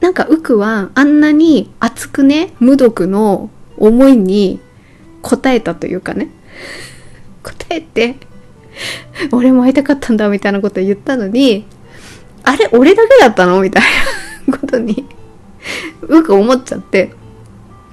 [0.00, 4.60] なんかウクはあんなに熱くね、無毒の思いに
[5.22, 6.30] 応えたというかね、
[7.42, 8.16] 答えて、
[9.32, 11.66] 俺も会いたかったんだみたいなこと言ったのに、
[12.42, 13.60] あれ俺だけだったの？
[13.60, 13.82] みたい
[14.46, 15.04] なことに、
[16.02, 17.12] うく思っちゃって、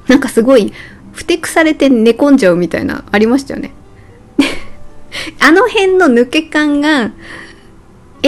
[0.08, 0.74] なんかすごい、
[1.14, 3.74] ふてくされて寝込んじゃうみたいな、ありましたよね。
[5.40, 7.12] あの辺の抜け感が、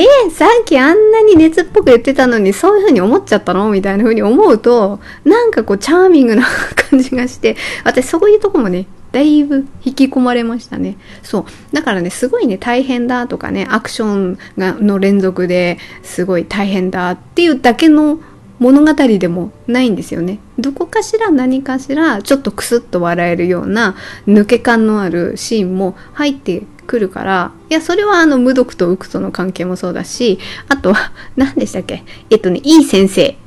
[0.01, 3.69] え、さっきあんなに熱っぽく言ってたのにそういう風に思っちゃったの？
[3.69, 6.45] みたいな風に思うと、なんかこうチャーミングな
[6.89, 10.97] 感じがして、私そういうとこもね、だいぶ引き込まれましたね。
[11.23, 11.45] そう。
[11.73, 18.19] だからね、すごいね、大変だとかね、アクションがの連続ですごい大変だっていうだけの
[18.59, 20.39] 物語でもないんですよね。
[20.57, 23.95] どこかしら何かしらちょっとクスッと笑えるような
[24.27, 32.03] 抜け感のあるシーンも入ってくるから、いや、それはあの、無毒とウクとの関係もそうだし、あとは、 何でしたっけ？
[32.31, 33.37] えっとね、いい先生。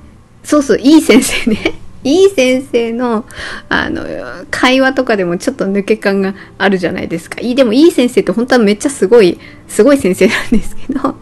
[0.44, 1.74] そうそう、いい先生ね。
[2.04, 3.24] いい先生の、
[3.68, 4.04] あの、
[4.50, 7.40] 会話とかでもちょっと抜け感があるじゃないですか。
[7.40, 11.14] いい、でもいい先生って本当はめっちゃすごい、すごい先生なんですけど、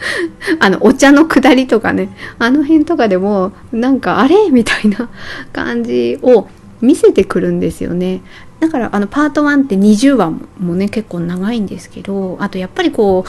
[0.60, 2.08] あの、お茶の下りとかね、
[2.38, 4.50] あの辺とかでも、なんか、あれ？
[4.50, 5.08] みたいな
[5.52, 6.48] 感じを
[6.80, 8.22] 見せてくるんですよね。
[8.60, 13.24] だからあのパート1って20話もね結構長いんですけどあとやっぱりこ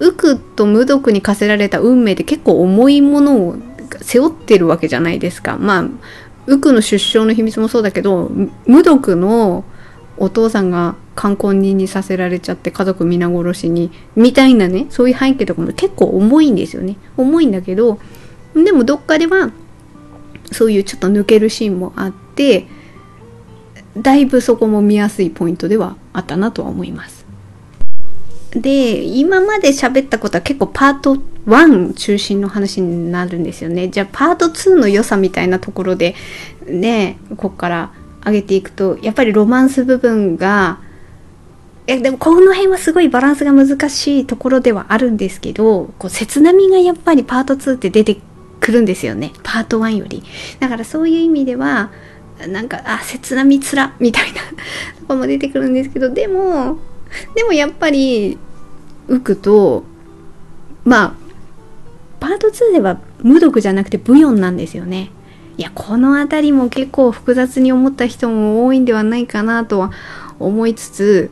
[0.00, 3.56] うウクと無毒に課せられた運命って結構重いものを
[4.00, 5.84] 背負ってるわけじゃないですかまあ
[6.46, 8.30] ウクの出生の秘密もそうだけど
[8.66, 9.64] 無毒の
[10.16, 17.98] お父さんが冠婚人にさせられちゃって家族皆殺しにみたいなねそういう背景とかも結構重いんですよね重いんだけど
[18.54, 19.50] でもどっかでは
[20.52, 22.66] そういうちょっと抜けるシーンもあって
[23.96, 27.24] だいぶそこも見やすいポイントではあったなとは思います。
[28.52, 31.16] で、今まで喋ったことは結構パート
[31.46, 33.88] 1中心の話になるんですよね。
[33.88, 36.14] じゃあパート2の良さみたいなところで
[36.66, 37.92] ね、こっから
[38.24, 40.78] 上げていくと、やっぱりロマンス部分が、
[41.86, 48.16] え、でもこの辺はすごいバランスが難しいところではあるんですけど、こう、切なみがやっぱりパート2って出て
[48.60, 49.32] くるんですよね。
[49.42, 50.22] パート1より。
[50.60, 51.90] だからそういう意味では、
[52.48, 54.40] なんか、あ、切なみつら、みたいな
[55.00, 56.78] とこも出てくるんですけど、でも、
[57.34, 58.38] でもやっぱり、
[59.08, 59.84] ウクと
[60.84, 61.14] まあ
[62.20, 65.10] パート2では無毒じゃなくてブヨンなんですよね。
[65.56, 69.92] いやこの辺りも結構複雑に思った人も多いんではないかなとは
[70.40, 71.30] 思いつつ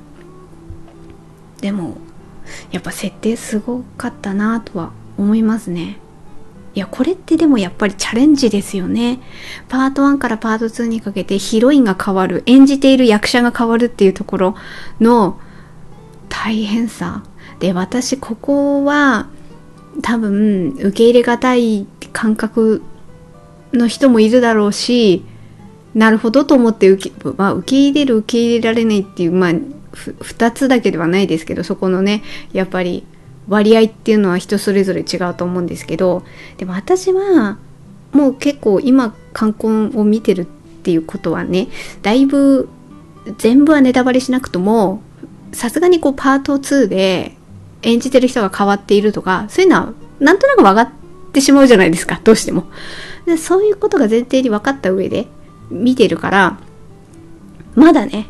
[1.60, 1.96] でも
[2.70, 5.98] やっぱ設定すごかったなとは思いますね。
[6.74, 9.20] いやこれってでもやっぱりチャレンジですよね。
[9.68, 14.54] パート1からパート2にかけてヒロインが変わる演じている役者が変わるっていうところ
[15.00, 15.38] の
[16.28, 17.22] 大変さ。
[17.58, 19.28] で私ここは
[20.00, 22.82] 多分受け入れがたい感覚
[23.72, 25.24] の人もいるだろうし
[25.94, 33.04] なるほどと思って受け,、まあ、受け入れる受け入れられないっていうまあ2つだけではないですけどそこのねやっぱり
[33.48, 36.22] 割合っていうのは人それぞれ違うと思うんですけど
[36.58, 37.58] でも私は
[38.12, 40.44] もう結構今観光を見てるっ
[40.82, 41.68] ていうことはね
[42.02, 42.68] だいぶ
[43.38, 45.02] 全部はネタバレしなくとも
[45.52, 47.36] さすがにこうパート2で
[47.82, 50.90] 演じてる人が変わっているとかそういうのはなんとなく分かっ
[51.32, 52.66] てしまうじゃないですかどうしても。
[53.26, 55.26] でそういうことが前提に分かった上で
[55.70, 56.58] 見てるから
[57.74, 58.26] まだね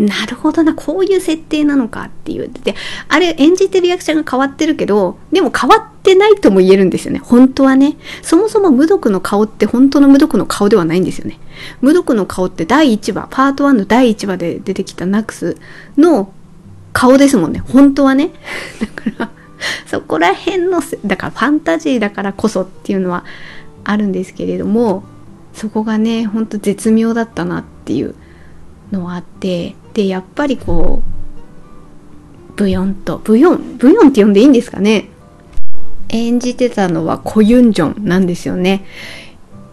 [0.00, 2.50] なるほどな、こういう設定なのかっていう。
[2.64, 2.74] で、
[3.08, 7.20] あれ演じてる役者が変わってるけど、でも変わってないとも言えるんですよね。
[7.22, 7.98] 本当はね。
[8.22, 11.38] そもそも無毒の顔って本当の無毒の顔ではないんですよね。
[11.82, 15.58] 無毒の顔って第1話、パート1の第1話で出てきたナクス
[15.98, 16.32] の
[16.94, 17.62] 顔ですもんね。
[17.70, 18.30] 本当はね。
[18.80, 19.30] だから、
[19.84, 23.24] そこら辺の、だからファンタジーだからこそっていうのは
[23.84, 25.04] あるんですけれども、
[25.52, 28.14] そこがね、ほんと絶妙だったなっていう
[28.92, 31.02] のはあって、でやっぱりこ
[32.50, 35.08] うブヨンとブヨンブヨンって呼んでいいんですかね？
[36.08, 38.84] 演じてたのはコユンジョンなんですよね。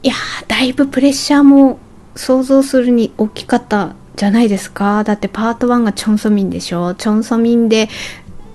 [0.03, 0.13] いや
[0.47, 1.79] だいぶプレッシャーも
[2.15, 5.03] 想像するに大きかったじゃないですか。
[5.03, 6.95] だってパート1がチョンソミンでしょ。
[6.95, 7.89] チョンソミンで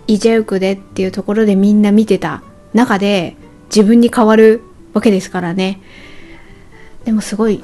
[0.06, 2.42] イジェウクでっていうところでみんな見てた
[2.74, 3.36] 中で
[3.74, 4.62] 自分に変わる
[4.94, 5.80] わけですからね。
[7.04, 7.62] でもすごい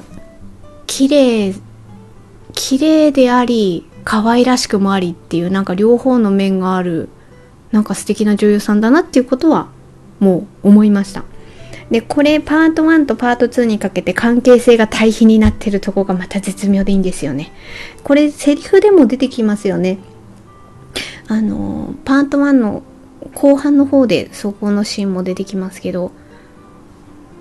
[0.87, 1.53] 綺麗
[2.53, 7.09] 綺麗であり可愛らしくもありっていうなんか両方の面がある
[7.71, 9.69] なんか素敵な女優さんだなっていうことは
[10.19, 11.23] もう思いました。
[11.91, 17.51] でこれパート1とパート2にかけて関係性が対比になってるとこがまた絶妙でいいんですよね。
[18.03, 19.97] これセリフでも出てきますよね。
[21.27, 22.83] あのパート1の
[23.33, 26.11] 後半の方でそこのシーンも出てきますけど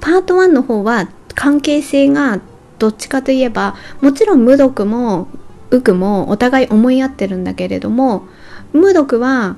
[0.00, 2.40] パート1の方は関係性が
[2.78, 5.28] どっちかといえばもちろん無毒も
[5.70, 8.26] ウクもお互い思い合ってるんだけれども
[8.72, 9.56] 無毒は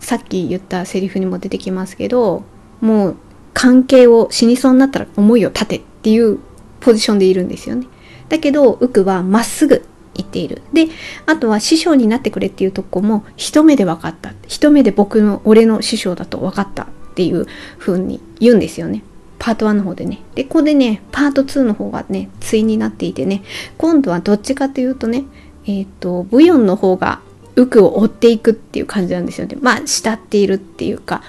[0.00, 2.44] さっき言ったセリフにも出てきますけど
[2.80, 3.16] もう
[3.54, 6.38] 関係を死にそうになったら思いを立てっていう
[6.80, 7.86] ポジションでいるんですよね。
[8.28, 10.62] だけどウクはまっすぐ言っている。
[10.72, 10.88] で、
[11.26, 14.32] あとは師匠になってくれっていうとこも一目で分かった。
[14.46, 17.46] 一目で僕の、俺の師匠だと分かったっていう
[17.78, 19.02] 風に言うんですよね。
[19.38, 20.22] パート1の方でね。
[20.34, 23.42] で、ここでね、パート2の方がね、対になっていてね、
[23.78, 25.24] 今度はどっちかというとね、
[25.66, 27.20] えっ、ー、と、ブヨンの方が、
[27.56, 29.56] ウクを追っていくっていう感じなんですよね。
[29.60, 31.22] まあ、慕っているっていうか。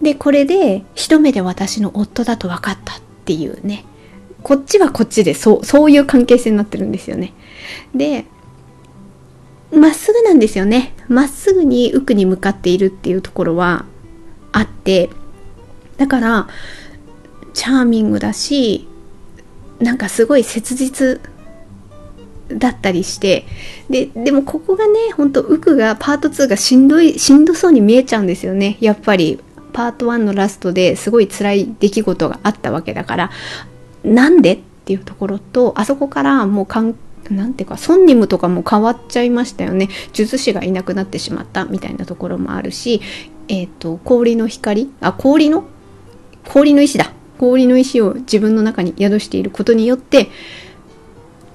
[0.00, 3.84] で、これで、一目で私の夫だと分かったっていうね。
[4.42, 7.32] こっちはこっちで、そう、そういう関係性になってるんですよね。
[7.94, 8.26] で、
[9.72, 10.94] まっすぐなんですよね。
[11.08, 13.84] まっすぐにウクに向かっているっていうところは
[14.52, 15.10] あって、
[15.96, 16.48] だから、
[17.54, 18.86] チャーミングだし
[19.78, 21.20] なんかすごい切実
[22.48, 23.46] だったりして
[23.88, 28.76] ででもここがねほんとウクがパート2がしんどいしんどそうに見えちゃうんですよね。
[28.80, 29.40] やっぱり
[29.72, 33.30] パート1のラストですごい辛い出来事があったわけだから。
[34.04, 36.94] なんでっていうところとあそこからもうかん
[37.30, 39.88] なんていうかソンニムとかも変わっちゃいましたよね。
[40.12, 43.00] 術師がいなくなってしまったみたいなところもあるし
[43.48, 44.92] えっ、ー、と氷の光？
[45.00, 45.64] あ氷の？
[46.44, 47.12] 氷の石だ。
[47.44, 50.30] 氷の石を自分の中に宿していることによって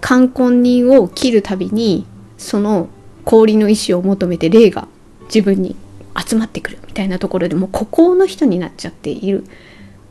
[0.01, 2.05] 冠婚人を切るたびに
[2.37, 2.89] その
[3.25, 4.87] 氷の石を求めて霊が
[5.25, 5.75] 自分に
[6.15, 9.45] 集まってくるみたいなところでもう孤高の人になっちゃっている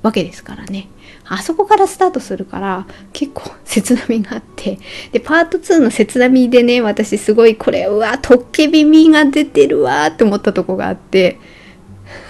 [0.02, 0.88] わけですからね。
[1.30, 4.78] あそこからスタートするから結構切なみがあって。
[5.12, 11.38] でパート2の切なみでね私すごいこれうわトッケビミが出てるわって思ったとこがあって。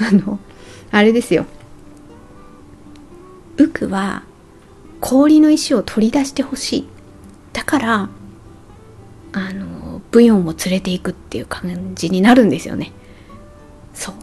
[0.01, 0.39] あの
[0.91, 1.47] あれですよ。
[3.59, 4.23] ウクは
[5.01, 6.89] 氷の石を取り出してほしい。
[7.53, 8.09] だから
[9.33, 12.93] あのブヨンを連れていくっていう感じになるんですよね。
[13.95, 14.15] そう。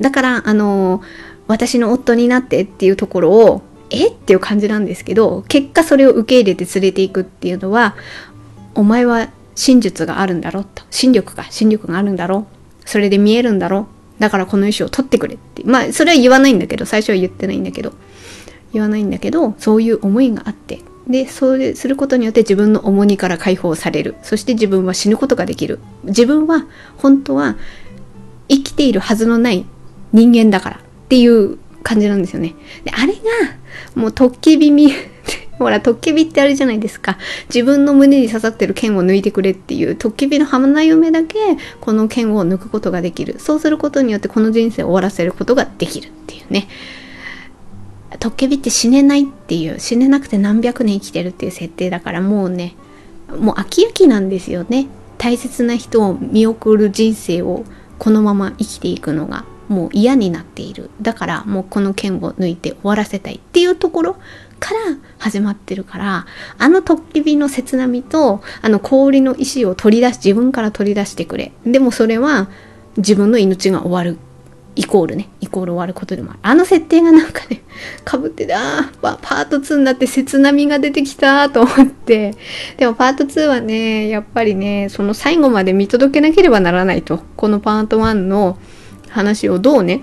[0.00, 1.02] だからあの
[1.46, 4.08] 私の夫になってっていうところをえ？
[4.08, 7.96] っていう感じなんですけど結果それを受け入れて連れていくっていうのは
[8.74, 10.84] お前は真術があるんだろと。
[10.90, 12.46] 心力か心力があるんだろ
[12.84, 13.88] それで見えるんだろ
[14.18, 15.62] だからこの石を取ってくれって。
[15.64, 17.92] まあそれは言わないんだけど最初は言ってないんだけど。
[18.72, 26.66] 言わないんだけどそういう思いがあってでそれすることによって自分の重荷から解放されるそして自分は死ぬことができる自分は
[26.98, 27.56] 本当は
[28.48, 29.64] 生きているはずのない
[30.12, 32.54] 人間だからっていう感じなんですよね
[32.84, 33.20] であれが
[33.94, 34.92] もうトッケビみ
[35.58, 37.18] ほら、トッケビってあれじゃないですか。
[37.52, 41.36] 自分の胸に刺さってる剣を抜いてくれっていう、トッケビの花嫁だけ、
[41.80, 43.36] この剣を抜くことができる。
[43.38, 46.68] そうすることによって、この人生を終わらせることができるっていうね。
[48.20, 52.74] トッケビって死ねないっていう、死ねなくて何百年生きてるっていう設定だから、もうね、
[53.28, 54.86] もう飽き飽きなんですよね。
[55.18, 57.64] 大切な人を見送る人生を
[57.98, 60.90] このまま生きていくのがもう嫌になっている。
[61.02, 64.16] だからもうこの剣を抜いて終わらせたいっていうところ
[64.60, 64.80] から
[65.18, 66.26] 始まってるから
[66.58, 71.52] あのトッケビの切なみとあの氷の石を取り出し自分から取り出してくれ。
[71.66, 72.48] でもそれは
[72.96, 74.18] 自分の命が終わる。
[74.78, 76.38] イコールねイコール終わることでもある。
[76.42, 77.62] あの設定がなんかね
[78.04, 82.36] かぶっててああパート2になって切なみが出てきたと思って。
[82.76, 87.20] でもパート2はねやっぱりねその最後まで見届けなければならないと。
[87.36, 88.56] このパート1の
[89.08, 90.02] 話をどうね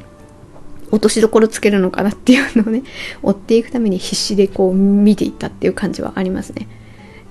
[0.92, 2.84] 落としどころつけるのかなっていうのをね
[3.24, 6.68] 追っていくために必死でこう見ていったっていう感じはありますね。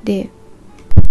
[0.02, 0.30] で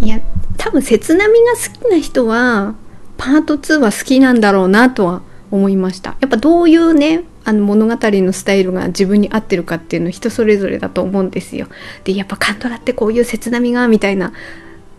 [0.01, 0.19] いや
[0.57, 2.73] 多分切なみが好きな人は
[3.17, 5.21] パート2は好きなんだろうなとは
[5.53, 6.17] 思いました。
[6.19, 11.67] やっぱどういうねあの物語のスタイルが自分に合ってるかっていうの人それぞれだと思うんですよ。
[12.03, 14.33] でやっぱカントラってこういう切なみがみたいな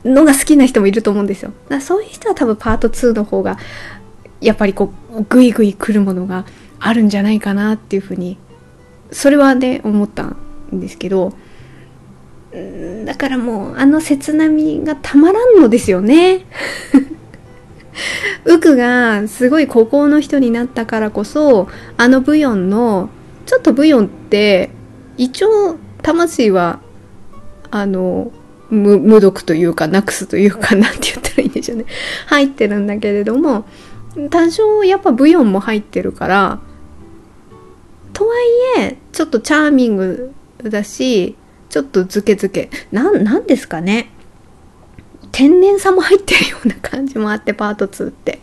[0.05, 1.53] のが好きな人もいると思うんですよ。
[1.65, 3.59] だからそういう人は多分パート2の方が
[4.41, 6.47] やっぱりこうグイグイ来るものが
[6.79, 8.39] あるんじゃないかなっていうふうに
[9.11, 10.37] それはね思ったん
[10.81, 11.33] ですけど
[13.05, 16.47] だからもうあの切なみがたまらんのですよね。
[18.45, 23.11] ウクがすごい孤高の人になったからこそあのブヨンの
[23.47, 24.71] ちょっとブヨンって
[25.17, 26.81] 一応魂は
[27.71, 28.31] あの
[28.71, 31.85] 無無毒というかなくすというかなんて言ったらいいんでしょうね。
[32.27, 33.65] 入ってるんだけれども
[34.31, 36.61] 多少やっぱブヨンも入ってるから
[38.13, 38.35] とは
[38.79, 40.33] いえちょっとチャーミング
[40.63, 41.37] だし
[41.69, 42.71] ちょっとズケズケ。
[42.93, 44.11] なんなんですかね。
[45.35, 48.39] 天然さも入ってるような感じもあってパート2って。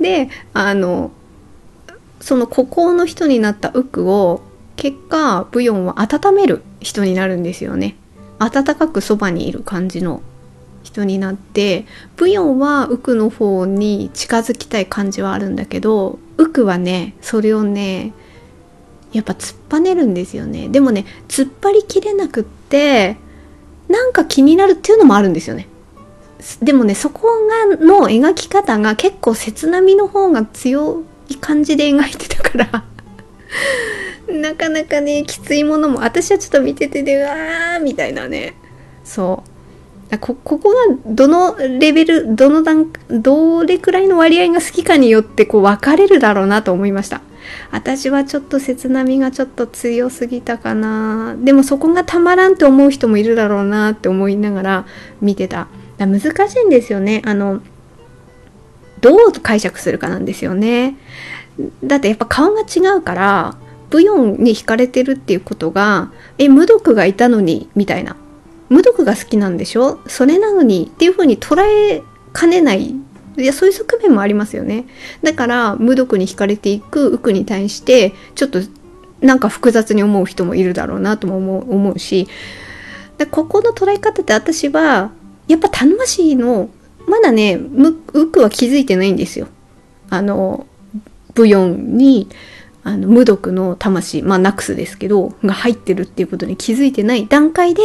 [0.00, 1.12] であの
[2.20, 4.40] その孤高の人になったウクを
[4.76, 7.94] 結果ブヨンは温める人になるんですよね。
[8.38, 10.22] 温かくそばにいる感じの
[10.82, 11.84] 人になって
[12.16, 18.14] ブヨンはウクの方に近づきたい感じはあるんだけどウクはねそれをね
[19.12, 20.70] やっぱ突っぱねるんですよね。
[20.70, 23.18] でもね突っ張りきれなくって
[23.88, 25.68] なんか気になるっていうのもあるんですよね。
[26.62, 27.28] でもねそこ
[27.68, 32.84] がの描き方が結構切なみの方が強い感じで描いてたから
[34.32, 38.54] なかなかねきついものも私はちょっと見ててでうわーみたいなね。
[39.04, 39.58] そう。
[40.18, 40.76] こここが
[41.06, 47.20] どのレベルどの段どれくらいの割合が好きかによってこう分かれるだろうなと思いました。
[47.70, 51.36] 私はちょっと切なみがちょっと強すぎたかな。
[51.38, 54.86] でもそこがたまらんって思う人もいるだろうなって思いながら
[55.20, 55.68] 見てた。
[55.98, 57.22] だ難しいんですよね。
[57.24, 57.60] あの
[59.00, 60.96] どう解釈するかなんですよね。
[61.84, 63.56] だってやっぱ顔が違うから
[63.90, 68.16] ブヨンに惹かれてるっていうことがえ無毒がいたのにみたいな。
[68.68, 69.98] 無毒が好きなんでしょ？
[70.06, 72.94] それなのにっていう風に捉えかねない。
[73.38, 74.84] いやそういう側面もありますよね。
[75.22, 78.60] だから無毒に惹かれていくウクに対してちょっと
[79.20, 82.28] なんか複雑に思う人もいるだろうなとも思う思うし。
[83.16, 85.10] でここの捉え方って私は
[85.48, 86.68] やっぱ魂の
[87.08, 89.48] まだねウクは気づいてないんですよ。
[90.10, 90.66] あの
[91.34, 92.28] ブヨンに
[92.84, 97.82] あの無毒の魂まあナクスですけどが入ってるっていうことに気づいてない段階で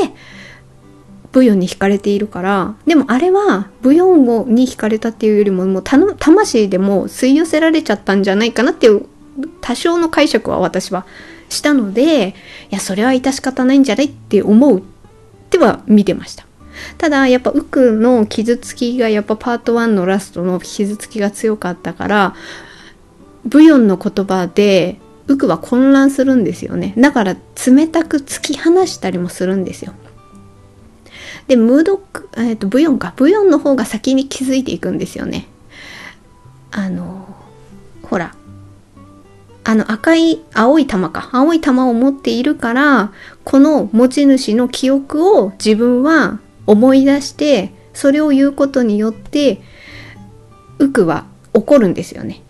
[1.31, 9.07] ブヨンに惹かれているからでもあれはブヨンをに惹かれたっていうよりももうたの魂でも吸い寄せられちゃったんじゃないかなっていう
[9.59, 11.05] 多少の解釈は私は
[11.49, 12.33] したのでい
[12.69, 14.83] やそれは致し方ないんじゃないって思うっ
[15.49, 16.45] ては見てました。
[16.97, 22.35] ただやっぱウクの傷つきがやっぱパート1のラストの傷つきが強かったから
[23.45, 29.93] ブヨンの言葉でウクは混乱するんですよねだから冷たく突き放したりもするんですよ
[31.47, 33.13] で、ムードック、え、ー、と、ブヨンか。
[33.15, 35.47] ブヨンの方が先に気づいていくんですよね。
[36.71, 37.27] あの、
[38.03, 38.35] ほら。
[39.65, 41.29] あの赤い、青い玉か。
[41.33, 43.11] 青い玉を持っているから、
[43.43, 49.61] この持ち主の記憶を自分は思い出して、それを言うことによって、
[50.79, 52.41] ウクは怒るんですよね。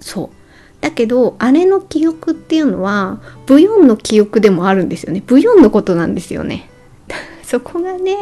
[0.00, 0.40] そう。
[0.80, 5.22] だけど、あれの記憶っていうのは、ブヨンの記憶でもあるんですよね。
[5.26, 6.70] ブヨンのことなんですよね。
[7.44, 8.16] そこがね。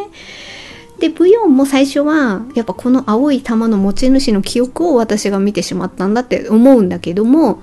[0.98, 7.62] で、ブヨンも最初は、やっぱこの青い玉の持ち主の記憶を私が見てしまったんだって思うんだけども、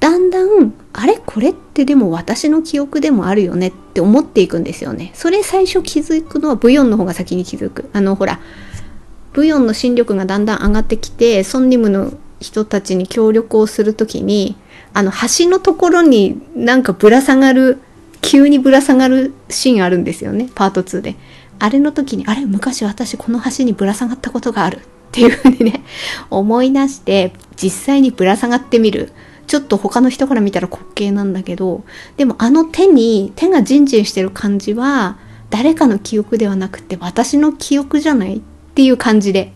[0.00, 5.12] だんだん、あれこれってでも私の記憶でもあるよねって思っていくんですよね。
[5.14, 7.90] それ最初気づくのはブヨンの方が先に気づく。
[7.92, 8.40] あの、ほら、
[9.34, 14.56] ブヨンの心力がだんだん上がってきて、ソンニムの人たちに協力をするときに、
[14.94, 17.78] あの、橋のところになんかぶら下がる、
[18.22, 21.16] 急にぶら下がるシーンあるんですよね、パート2で。
[21.58, 24.80] あれの時に、あれ、昔私この橋にぶら下がったことがあるっ
[25.12, 25.84] ていうふうにね、
[26.30, 29.12] 思い出して、実際にぶら下がってみる。
[29.50, 31.82] ちょっと他の人から見たら滑稽なんだけど、
[32.16, 35.18] でもあの手に、手がジンジンしてる感じは、
[35.50, 38.40] 誰かの記憶ではなくて私の記憶じゃないっ
[38.76, 39.52] ていう感じで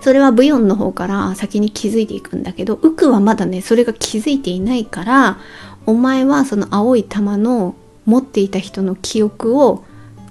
[0.00, 5.38] それはブヨンの方から先に気づいていくんだけど、ウクはまだね、それが気づいていないから、
[5.86, 9.84] お前はその青い玉の持っていた人の記憶を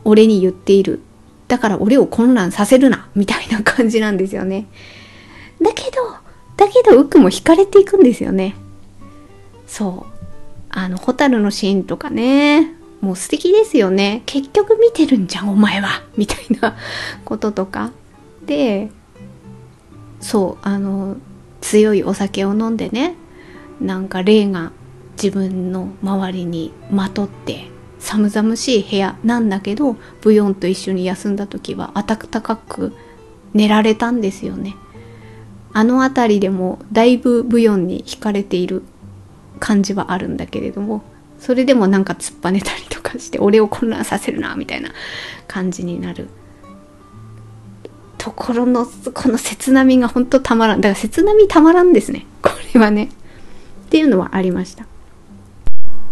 [0.03, 0.99] 俺に言っている。
[1.47, 4.67] だから俺を混乱させるなみたいな感じなんですよね。
[5.61, 6.24] だけど、
[6.57, 8.55] だけどウクも惹かれていくんですよね。
[9.67, 10.13] そう。
[10.69, 14.23] あの、ホタルのシーンとかね、もう素敵ですよね。
[14.25, 16.75] 結局見てるんじゃん、お前はみたいな
[17.25, 17.91] こととか。
[18.45, 18.89] で、
[20.25, 21.17] そうあの
[21.61, 23.15] 強いお酒を飲んでね
[23.79, 24.71] なんか霊が
[25.21, 27.67] 自分の周りにまとって
[27.99, 32.93] 寒々しい部屋なんだけどブヨンと一緒に休んだ時は暖かく
[33.53, 34.75] 寝られたんですよね
[35.75, 38.81] あの辺りでもだいぶブヨンに惹かれている
[39.59, 41.03] 感じはあるんだけれども
[41.37, 44.91] それでもなんか突っぱねたりとかして俺を混乱させるなみたいな
[45.47, 46.29] 感じになる
[48.17, 50.81] ところの、この切なみが本当たまらん。
[50.81, 52.25] だから切なみたまらんですね。
[52.41, 53.03] これはね。
[53.05, 53.09] っ
[53.89, 54.87] ていうのはありました。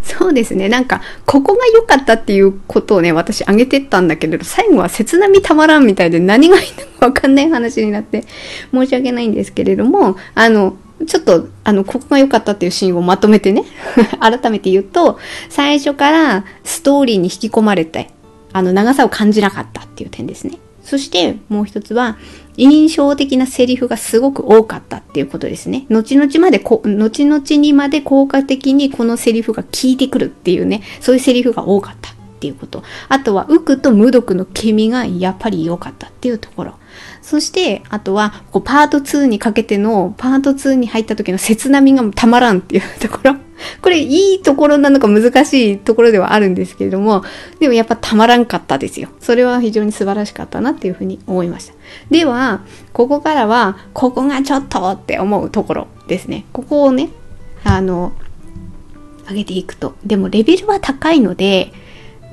[0.04, 0.68] そうですね。
[0.68, 8.26] なんか、ここが良かったっていうことをね、私挙げてったんだけれど、最後は切なみたまらんみたいで何がいいのかわかんない話になって
[8.74, 10.76] 申し訳ないんですけれども、あの、
[11.08, 13.64] ちょっと、あの、ここが良かったっていうシーンをまとめてね、
[14.20, 18.10] 改めて言うと、最初からストーリーに引き込まれて、
[18.52, 20.58] あの、長さを感じなかったっていう点ですね。
[20.84, 22.18] そしてもう一つは、
[22.58, 25.86] 印象的なセリフがすごく多かったっていうことですね。
[25.90, 32.84] 後々までこ、後々にまで効果的にこのセリフが効いてくるっていうね、そういうセリフが多かったっていうこと。
[33.10, 36.76] あとは、ウクと無毒のケミがやっぱり良かったっていうところ。
[37.22, 43.36] そして、あとは、こうパート2にかけての、パート2に入った時の切なみがたまらんっていうところ。
[43.82, 47.24] これいいところなのか難しいところではあるんですけれども、
[47.60, 49.10] でもやっぱたまらんかったですよ。
[49.20, 51.74] それは非常に素晴らしかったなっていうふうに思いました。
[52.10, 52.62] では、
[52.94, 56.46] ここからは、ここがちょっとって思うところですね。
[56.54, 57.10] ここをね、
[57.64, 58.14] あの、
[59.28, 59.96] 上げていくと。
[60.06, 61.72] でもレベルは高いので、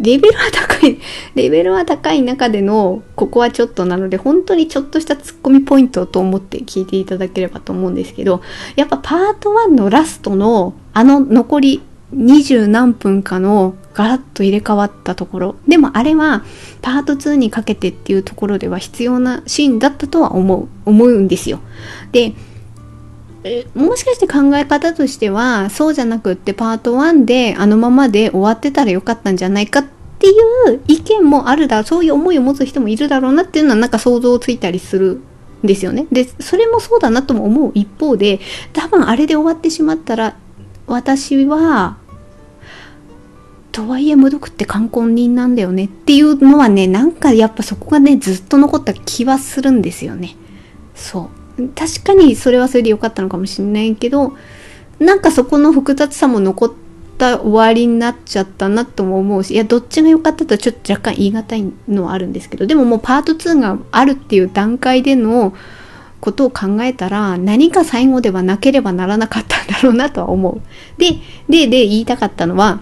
[0.01, 0.99] レベルは高い、
[1.35, 8.41] レベルは高い中での、ここはちょっとなので、本当にちょっとしたツッコミポイントと思って聞いていただければと思うんですけど、
[8.77, 11.83] やっぱパート1のラストの、あの残り
[12.13, 15.57] 二十何分かのガラッと入れ替わったところ。
[15.69, 16.45] でもあれは
[16.83, 21.61] パート2にかけてっていうところでは必要なシーンだったとは思う、思うんですよ。
[22.13, 22.35] で、
[23.45, 29.85] えもしかして考え方としてはそうじゃなくってパート1であのままで終わってたらよかったんじゃないかっ
[30.19, 35.21] ていう意見もあるだそういう思いを持つ人もいるだろうなっていうのはなんか想像ついたりする
[35.65, 36.07] んですよね。
[36.13, 38.41] でそれもそうだなとも思う一方で
[38.73, 40.37] 多分あれで終わってしまったら
[40.87, 41.97] 私は
[43.73, 50.37] とはいえ無毒って観光人なんだよねっていうのはねなんかやっぱそこがねずっと残った気はするんですよね。
[50.95, 54.33] そう確かにそれはそれで良かったのかもしれないけど、
[54.99, 56.73] なんかそこの複雑さも残っ
[57.19, 65.55] た終わりになっちゃったなとも思うし、いや、どっちが良かったとはちょっと若干言い難いのはあるんですけど、でももうパート2があるっていう段階での
[66.21, 70.61] ことを考えたら、何か最後ではなければならなかったんだろうなとは思う。
[70.99, 71.13] で、
[71.49, 72.81] で、で、言いたかったのは、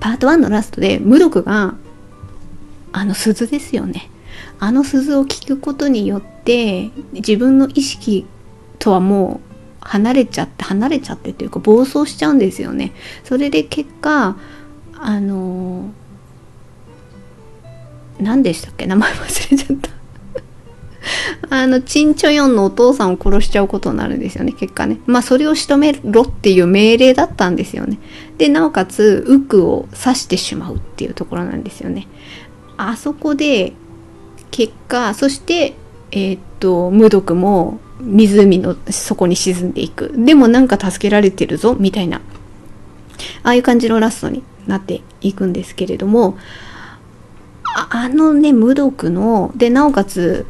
[0.00, 1.74] パート1のラストで、無毒が、
[2.94, 4.10] あの鈴ですよね。
[4.64, 8.28] あの鈴を聞くことによって自分の意識
[8.78, 12.92] とはもう離れちゃって離れちゃってというか暴走しちゃうんですよね。
[13.24, 14.36] それで結果
[14.94, 15.90] あの
[18.20, 18.86] 何でしたっけ？
[18.86, 19.90] 名前忘れちゃった
[21.50, 24.98] あの、チンチョヨンのお父さんを殺しちゃうことになるんですよね、結果ね。
[25.06, 27.98] まあ、それを仕留めろっていう命令だったんですよね。
[28.38, 32.06] で、なおかつ、ウクを刺してしまうっていうところなんですよね。
[32.76, 33.72] あそこで、
[34.52, 35.74] 結果そして
[36.12, 40.12] えー、っと、無毒も湖の底に沈んでいく。
[40.14, 42.18] でもなんか助けられてるぞ、みたいな。
[43.42, 46.36] ああいう感じのラストになっていくんですけれども、
[47.64, 50.46] あのね、無毒の、で、なおかつ、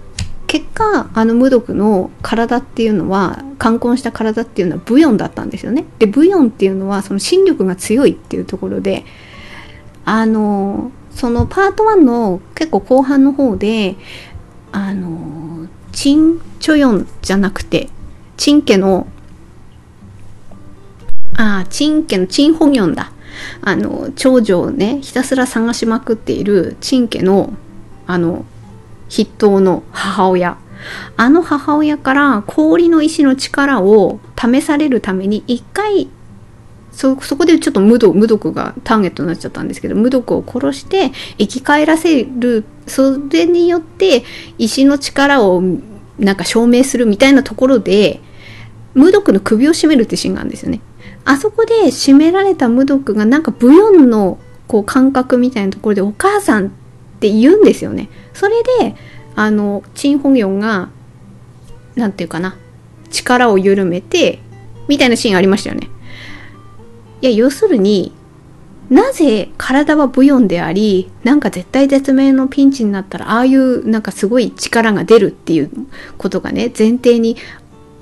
[0.49, 5.85] 結果、あの無毒の体っていうのは、冠婚した体っていうのはブヨンだったんですよね。
[6.01, 9.05] で、ブヨンっていうのは、その心力が強いっていうところで、
[10.05, 13.97] あの、そのパート1の結構後半の方で、
[14.73, 17.91] あの、チン・チョヨンじゃなくて、
[18.37, 19.07] チン家の、
[21.37, 23.13] ああ、チン家のチン・ホギョンだ。
[23.63, 27.53] あの、長女をね、ひたすら探しまくっているチン家の、
[28.07, 28.45] あの、
[29.11, 30.57] 筆頭の母親。
[31.17, 36.09] あの母親から氷の石の力を試されるために一回
[37.21, 44.23] そ、こでちょっと無毒、がターゲットになっちゃったんですけど、無毒を殺して生き返らせる、それによって
[44.59, 45.63] 石の力を
[46.19, 48.21] なんか証明するみたいなところで、
[48.95, 50.81] 無毒の首を絞めるってシーンがあるんですよね。
[51.25, 56.71] あそこで絞められた無毒がなんかブヨンのこう感覚みたいなところでお母さんっ
[57.21, 58.09] て言うんですよね。
[58.33, 58.95] それで、
[59.35, 60.91] あの、チンホギョンが、
[61.95, 62.57] なんていうかな、
[63.11, 64.41] 力を緩めて、
[64.89, 65.89] みたいなシーンありましたよね。
[67.23, 68.13] いや、要するに、
[68.91, 75.71] なぜ体はブヨンであり、なんか絶対絶命のピンチになったら、ああいうなんかすごい力が出るっていう
[76.19, 77.37] ことがね、前提に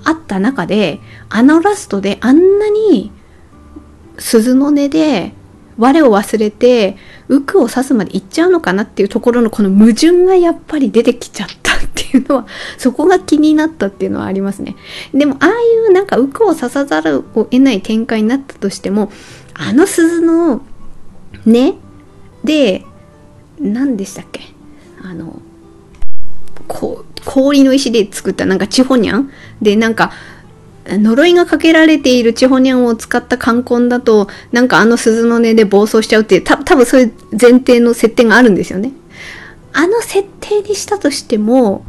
[0.03, 0.99] あった中で、
[1.29, 3.13] あのラストであんなに
[4.19, 5.33] 鈴の音で
[5.77, 6.97] 我を忘れて、
[7.29, 11.49] 浮くを刺すまで行っちゃうのかなっていうところのこの矛盾がやっぱり出てきちゃっ
[11.91, 12.47] っていうのは、
[12.79, 14.77] そこが気になったっていうのはありますね。
[15.13, 15.53] でも、ああい
[15.89, 19.11] うなんか浮くを刺さざるを得ない展開になったとしても、
[19.55, 20.63] あの鈴の、
[21.45, 21.75] ね、
[22.45, 22.85] で、
[23.59, 24.41] 何でしたっけ？
[25.03, 25.41] あの、
[26.67, 29.31] こう、氷の石で作ったなんかチホニャン？
[29.61, 30.13] で、なんか、
[30.87, 38.93] 呪いがかけられているチホニャンを使った冠婚だと、なんかあの鈴の音で暴走しちゃうっていう、た多分そういう前提の設定があるんですよね。
[39.73, 41.85] あの設定にしたとしても、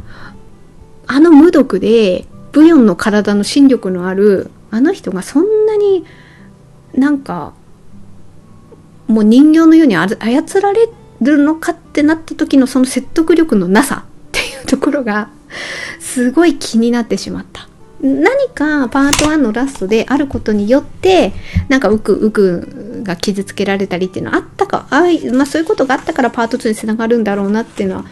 [1.06, 6.04] あの無毒で、ブヨンの体の心力のある、あの人がそんなに
[6.94, 7.54] なんか、
[9.08, 10.14] もう人形のように操
[10.60, 10.88] られ
[11.20, 15.28] るのかってなった時のその説得力のなさっていうところが、
[16.00, 17.68] すごい気になってしまった。
[18.02, 21.32] 何かパート1のラストであることによって
[21.68, 28.04] なんかウクウクが傷つけられたりっていうのはあったかあ、まあ、そういうことがあったからパート2につながるんだろうなっていうのは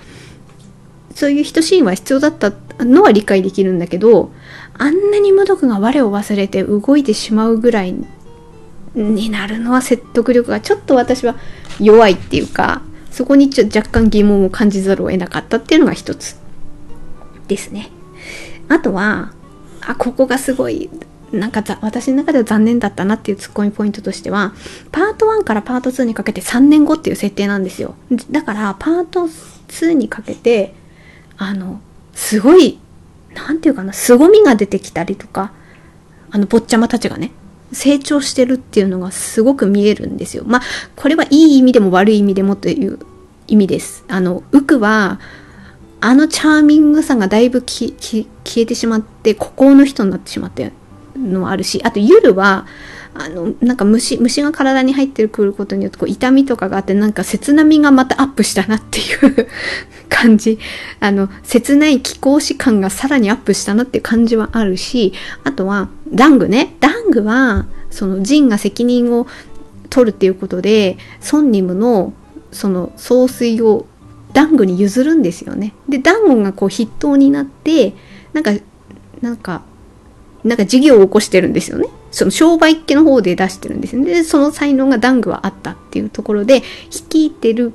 [1.15, 4.31] そういう一シーンは必要だったのは理解できるんだけど
[4.79, 7.95] あんなに無毒が我を忘れて動いてしまうぐらい
[8.95, 11.35] になるのは説得力がちょっと私は
[11.81, 16.39] 弱いっていうかそこにちょ若干疑問を感じざるを得なかったっていうのが一つ
[17.49, 17.91] ですね。
[18.69, 19.33] あとは
[19.87, 20.91] あここがすごい
[21.33, 24.53] なんか私の中では残念だったなっていうツッコミポイントとしては
[24.91, 27.95] パート1からパート2にかけて3年後っていう設定なんですよ。
[28.31, 29.29] だからパート
[29.69, 30.75] 2にかけて
[31.37, 31.81] あの
[32.15, 32.81] すごい
[33.35, 35.53] 何て言うかな凄みが出てきたりとか
[36.33, 37.31] あの坊ちゃまたちがね
[37.73, 40.43] 成長してるっていうのがすごく見えるんですよ。
[40.47, 40.63] まあ
[40.97, 42.99] これはいい意味でも悪い意味でもという
[43.47, 44.05] 意味です。
[44.09, 45.21] あのウクは
[46.01, 47.93] あのチャーミングさがだいぶ消
[48.57, 50.65] えてしまって、孤高の人になってしまった
[51.17, 52.67] のもあるし、あと夜は、
[53.13, 59.49] あの、なんか虫、虫が体に入ってくることによってこう痛みとかがあって、なんか切なみがまたアップしたなっていう
[60.09, 60.59] 感じ。
[61.01, 65.13] あの、切ない気候士感がさらにアップしたなっていう感じはあるし、
[65.45, 66.77] あとは、ダングね。
[66.81, 69.27] ダングは、その、ジンが責任を
[69.91, 72.15] 取るっていうことで、ソンニムの、
[72.53, 73.87] その、総帥を
[74.33, 75.75] ダンゴに譲るんですよね。
[75.89, 77.95] で、ダンゴがこう筆頭になって、
[78.33, 78.53] なんか、
[79.21, 79.63] なんか、
[80.45, 81.89] なんか事業を起こしてるんですよね。
[82.11, 84.13] その商売っ気の方で出してるんですよね。
[84.13, 87.73] で、その才能がダングはあったっていうところで、率いてる、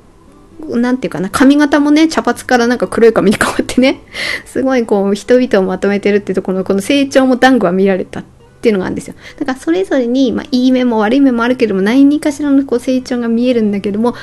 [0.68, 4.00] なんていうかな、髪型もね、茶髪からなんか黒い髪に変わってね、
[4.44, 8.24] すごいこう、人々をまとめてるってところの、この成長もダングは見られたっ
[8.60, 9.14] ていうのがあるんですよ。
[9.38, 14.14] だからそれぞれに、まあ、いい面も悪い面もあるけども、何かしらのこう成長が見えるんだけども、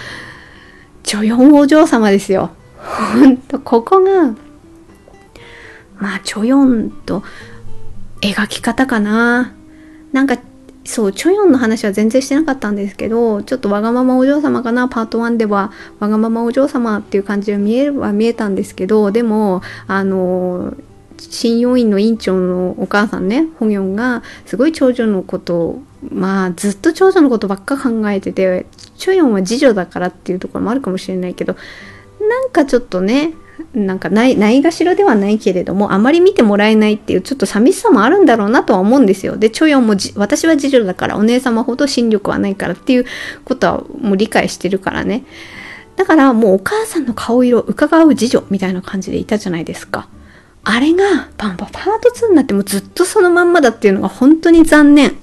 [1.03, 2.51] 女四お嬢様ですよ。
[2.77, 4.35] ほんと、ここが、
[5.99, 7.23] まあ、チョヨンと
[8.21, 9.53] 描き方かな。
[10.11, 10.37] なんか、
[10.85, 20.73] そう、チョヨンの話は全然してなかったんですけど、ちょっとわがままお嬢様かな、パート1では、わがままお嬢様っていう感じで見えるは見えたんですけど、でも、あの、
[21.29, 28.65] 新要員の院長のお母さんね、ホギョンが、すごい長女のことを、まあ、ずっと長女のことばっか考えてて、
[28.97, 31.55] チョヨンは次女だからっていうところもあるかもしれないけど
[32.21, 33.33] なんかちょっとね
[33.73, 39.37] なんかない、ないがしろではないけれども、あまり見てもらえないっていうちょっと寂しさもあるんだろうなとは思うんですよ。
[39.37, 43.05] で、チョヨンも私は次女だからお姉様ほど心力はないからっていう
[43.45, 45.23] ことはもう理解してるからね。
[45.95, 50.07] だからもうお母さんの顔色を伺う次女みたいな感じでいたじゃないですか。
[50.65, 55.15] あれがパンパパート2になってもずっとそのまんまだっていうのが本当に残念。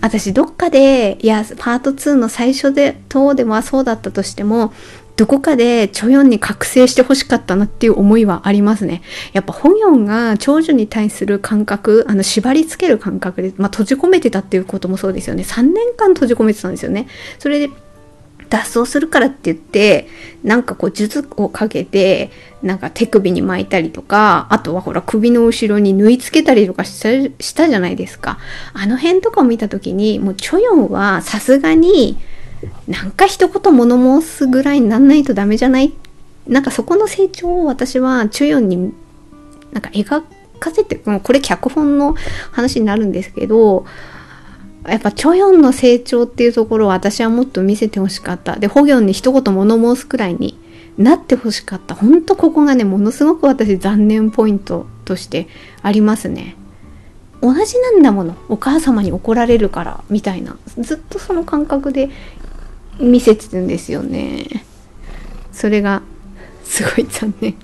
[0.00, 4.72] 私どっかで、いや、パート2の最初で、等でもそうだったとしても、
[5.16, 9.02] どこかでチョヨンに覚醒してほしかったなっていう思いはありますね。
[9.32, 15.42] やっぱホヨンが長女に対する感覚、あの縛り付ける感覚で、まあ、閉じ込めてたっていうこともそうですよね。
[15.42, 17.08] 3年間閉じ込めてたんですよね。
[17.40, 17.68] それで
[18.50, 20.08] 脱走するからって言って、
[20.42, 22.30] なんかこう術をかけて、
[22.62, 28.38] なんか手首に巻いたりとか、あとはほら首の後ろに縫い付けたりとかしたじゃないですか。
[28.72, 32.16] あの辺とかを見た時に、もうチョヨンはさすがに、
[32.88, 35.92] なんか一言物申すぐらいになんないとダメじゃない？
[36.46, 38.92] なんかそこの成長を私はチュヨンに
[39.72, 40.24] なんか描
[40.58, 42.14] かせて、これ脚本の
[42.50, 43.84] 話になるんですけど、
[44.90, 48.56] やっぱチョヨンの成長っていうところを私はもっと見せてほしかった。
[48.56, 50.58] で、ホギョンに一言物申すくらいに
[50.96, 51.94] なってほしかった。
[51.94, 55.48] ほんとここがね、ものすごく私残念ポイントとして
[55.82, 56.56] ありますね。
[57.40, 58.34] 同じなんだもの。
[58.48, 60.56] お母様に怒られるから、みたいな。
[60.78, 62.10] ずっとその感覚で
[62.98, 64.64] 見せてるんですよね。
[65.52, 66.02] それが
[66.64, 67.54] すごい残念。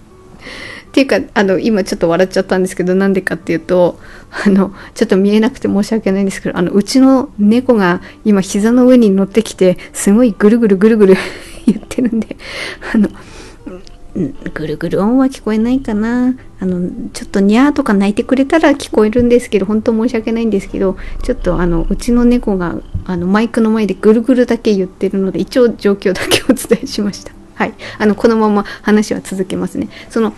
[0.95, 3.99] っていうかあの今ちょっと笑っちゃったんですけどなんでかっていうと
[4.47, 11.17] あのちょっと見えなくて申し訳ないんですけどあのうちの猫が今膝の上に乗ってきてすごいぐるぐるぐるぐる
[11.67, 12.37] 言ってるんで
[12.95, 13.09] あの
[14.15, 16.37] ぐるぐる音は聞こえないかな。
[16.61, 27.33] あのちょっとニャーとか泣いてくれたら聞こえるんですけど本当申し訳ないんですけどちょっとあのうちの猫があのマイクの前でぐるぐるだけ言ってるので一応状況だけお伝えしました。
[27.57, 27.75] はい。
[27.99, 29.89] あのこのまま話は続けますね。
[30.09, 30.33] その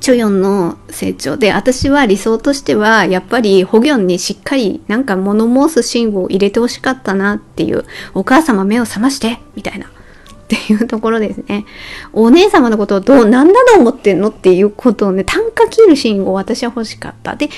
[0.00, 7.84] チョヨンの成長で私は理想としてはやっぱりホギョンにしっかりなんか物申すシーンを入れてほしかったなっていう
[8.14, 9.86] お母様目を覚ましてみたいな
[10.46, 11.64] っていうところですね。
[12.12, 17.34] お姉様のことをどう、何だと思ってんのっていうことをね、単価切るシーンを私は欲しかった。
[17.34, 17.50] で、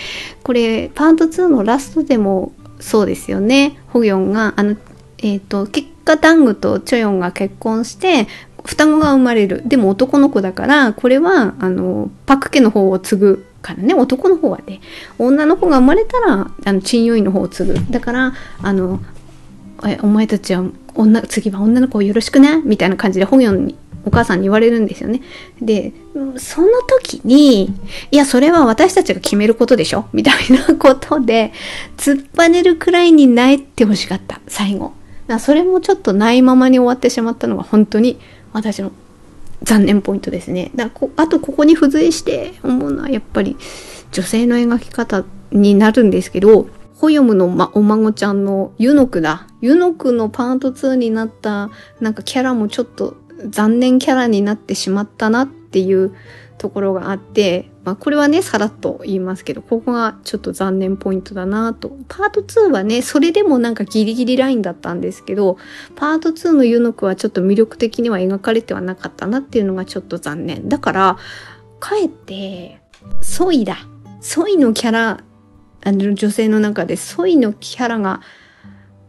[0.42, 3.78] これ、パート2のラストでもそうですよね。
[3.88, 4.74] ホギョンが、あの、
[5.18, 8.26] えっ、ー、と、結果ダングとチョヨンが結婚して、
[8.64, 9.62] 双子が生まれる。
[9.66, 14.80] でも男の子だから、これは、あの、パク家の方を継ぐからね、男の方はね、
[15.18, 17.74] 女の子が生まれたら、あの、チンヨイの方を継ぐ。
[17.90, 19.00] だから、あの、
[19.86, 22.60] え、お前たちは女、次は女の子をよろしくね？
[22.64, 25.22] みたいな感じで本読にお母さんに言われるんですよね。
[25.62, 25.92] で、
[26.36, 27.66] その時に、
[28.10, 30.06] いや、それは私たちが決めることでしょ？
[30.12, 31.52] みたいなことで、
[31.96, 34.92] 突っぱねるくらいに泣いてほしかった、最後。
[35.38, 38.18] それもちょっとないままに終わってしまったのが本当に
[38.52, 38.92] 私の
[39.62, 40.70] 残念ポイントですね。
[40.74, 43.56] だこあとここに付随して思うのはやっぱり
[44.12, 49.46] 女性の描き方になるんですけど、ホヨムの、ま、お孫ちゃんのユノクだ。
[49.60, 51.70] ユノクのパート2になった
[52.00, 53.16] なんかキャラもちょっと
[53.48, 56.14] 残念キャラになってしまったなっていう
[56.58, 61.96] ところがあって、まあこれはね、さらっと言いますけど、ここがちょっと残念ポイントだなと。
[62.06, 65.56] パート2はね、それでもなんかギリギリラインだったんですけど、
[65.96, 70.68] パート2のユノクはちょっと魅力的には描かれてはなかったなっていうのがちょっと残念。
[70.68, 71.16] だから、
[71.80, 72.82] かえって、
[73.22, 73.78] ソイだ。
[74.20, 75.24] ソイのキャラ
[75.82, 78.20] あの女性の中でソイのキャラが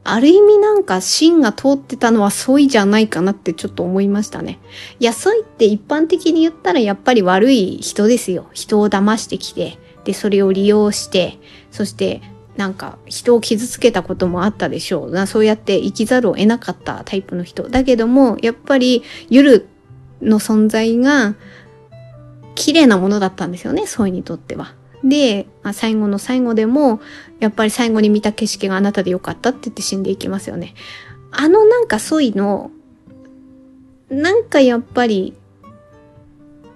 [0.04, 4.60] ある意味なんか芯が通ってたのはソイじゃないかなってちょっと思いましたね。
[5.00, 8.48] いや、ソイって一般的に言ったらやっぱり悪い人ですよ。
[8.54, 11.38] 人を騙してきて、で、それを利用して、
[11.70, 12.22] そして
[12.58, 15.28] なんか人を傷つけたこともあったでしょう。
[15.28, 17.70] そうやって生きざるを得なかったタイプの人。
[17.70, 19.68] だけども、やっぱりユル
[20.22, 21.36] の存在が
[22.56, 24.74] 綺麗なものだったんですよね、ソイにとっては。
[25.04, 27.00] で、最後の最後でも、
[27.40, 30.74] やっぱり最後に見た景色があなたでよかったって言って死んでいきますよね。
[31.32, 32.72] あのなんかソイの、
[34.10, 35.34] なんかやっぱり、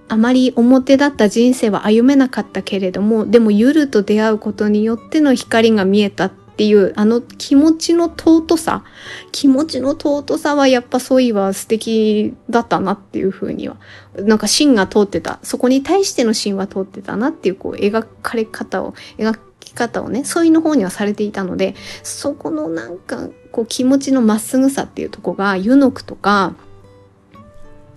[0.08, 8.84] あまり表だった人生は歩めなかったけれども、でもゆると出会うことによっての光が見えたっっていうあの気持ちの尊さ
[9.32, 13.78] 気持ちの尊さはやっぱソイは素敵だったなっていうふうには
[14.16, 21.74] なんか芯が通ってたそこに対しての芯は通ってたなっていうこう描かれ方を描き方をねソイの方にはされていたので
[22.04, 26.54] そこのなんかこう気持ちのまっすぐさっていうとこがユノクとか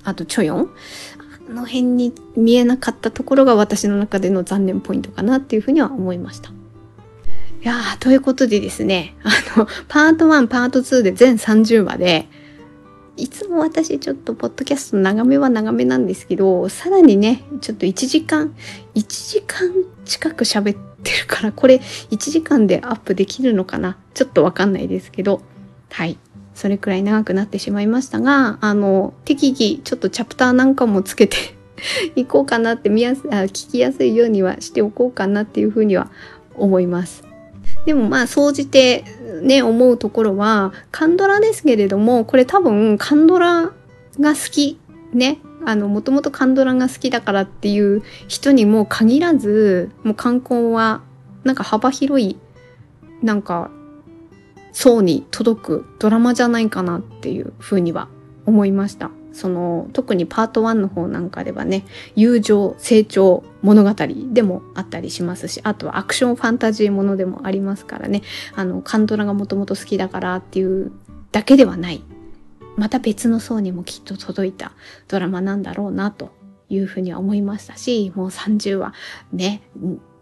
[0.03, 0.71] あとチョヨン
[1.51, 6.56] あの辺に見えなかったところが私の中での残念ポイントかなっていうふうには思いました。
[7.67, 12.29] いやー、ということでですね、あの、パート1、パート2で全30話で、
[13.17, 18.55] いつも私ちょっとポッドキャスト長めは長めなんですけど、さらにね、ちょっと1時間、
[18.95, 19.69] 1時間
[20.05, 21.81] 近く喋ってるから、これ
[22.13, 23.99] 1時間でアップできるのかな？
[24.15, 25.43] ちょっとわかんないですけど、
[25.91, 26.19] はい。
[26.55, 31.37] それくらい長くなってしまいましたが、あの、適宜ちょっとチャプターなんかもつけて
[32.15, 36.13] いこうかなって見やすあ、聞きやすいようにはしておこうかなっていうふうには
[36.55, 37.26] 思います。
[37.87, 39.05] でもまあ、総じて
[39.43, 43.73] ね、思うところは、カンドラですけれども、これ多分、カンドラ
[44.19, 44.79] が好き、
[45.13, 51.03] ね、あの、もともとカンドラが好きだからっていう人にも限らず、もう観光は、
[51.45, 52.37] なんか幅広い、
[53.23, 53.71] なんか、
[54.73, 58.09] 層に届くドラマじゃないかなっていうふうには
[58.47, 59.11] 思いました。
[59.37, 61.85] その特にパート1の方なんかではね
[62.15, 63.95] 友情成長物語
[64.33, 68.23] でもあったりしますしあとはアクションファンタジーものでもありますからね。
[68.55, 70.91] あのカンドラがもともと好きだからっていう
[71.33, 72.03] だけではない。
[72.77, 74.73] また別の層にもきっと届いた
[75.09, 76.31] ドラマなんだろうなと
[76.71, 78.93] いうふうには思いましたしもう30話
[79.33, 79.63] ね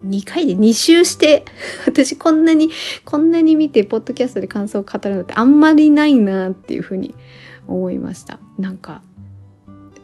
[0.06, 1.44] 2回で2周して、
[1.86, 2.70] 私こんなに、
[3.04, 7.14] こんなに見て、ポッドキャストで感想を語るのってあんまりないなっていうふうに
[7.68, 8.38] 思いました。
[8.58, 9.02] なんか、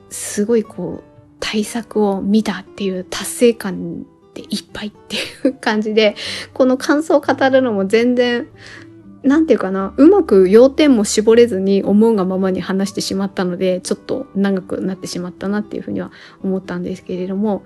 [0.08, 4.02] すごいこう、対策を見たっていう達成感
[4.34, 5.18] でいっぱいってい
[5.50, 6.14] う感じで、
[6.52, 8.46] この感想を語るのも全然、
[9.22, 16.10] なんていうかな、うまく要点も絞れずに思うがままに話してしまったので、ちょっと長くなってしまったなっていうふうには
[16.42, 17.64] 思ったんですけれども、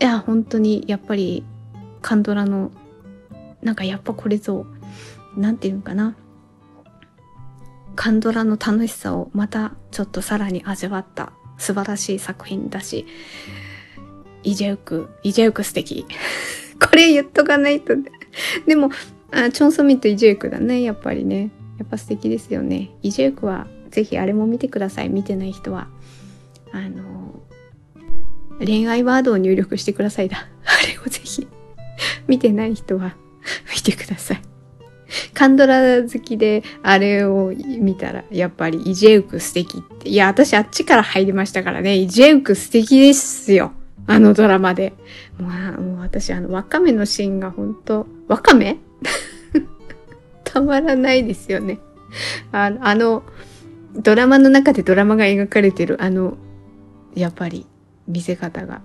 [0.00, 1.44] いや、本当にやっぱり
[2.02, 2.70] カンドラの、
[3.62, 4.66] なんかやっぱこれぞ、
[5.36, 6.16] なんていうのかな、
[8.00, 13.04] カンドラの楽しさをまたちょっとさらに味わった素晴らしい作品だし、
[14.42, 16.06] イジェウク、イジェウク素敵。
[16.80, 17.94] これ言っとかないと。
[17.94, 18.10] ね
[18.66, 18.88] でも、
[19.32, 21.50] あチョンソミンとイジェウクだね、やっぱりね。
[21.76, 22.88] やっぱ素敵ですよね。
[23.02, 25.10] イジェウクはぜひあれも見てください。
[25.10, 25.88] 見てない人は。
[26.72, 27.42] あの、
[28.60, 30.38] 恋愛ワードを入力してくださいだ。
[30.64, 31.46] あれをぜひ。
[32.26, 33.14] 見てない人は
[33.76, 34.42] 見てください。
[35.34, 40.08] カンドラ好きで、あれを見たら、やっぱりイジェウク素敵って。
[40.08, 41.96] いや、私あっちから入りましたからね。
[41.96, 43.72] イジェウク素敵ですよ。
[44.06, 44.92] あのドラマで。
[45.38, 48.78] まあ、もう私、あの、ワカメのシーンが本当ワカメ？
[50.44, 51.78] たまらないですよね。
[52.52, 53.22] あの、あの、
[53.94, 56.36] ドラマの中でドラマが描かれてる、あの、
[57.14, 57.66] やっぱり、
[58.06, 58.82] 見せ方が。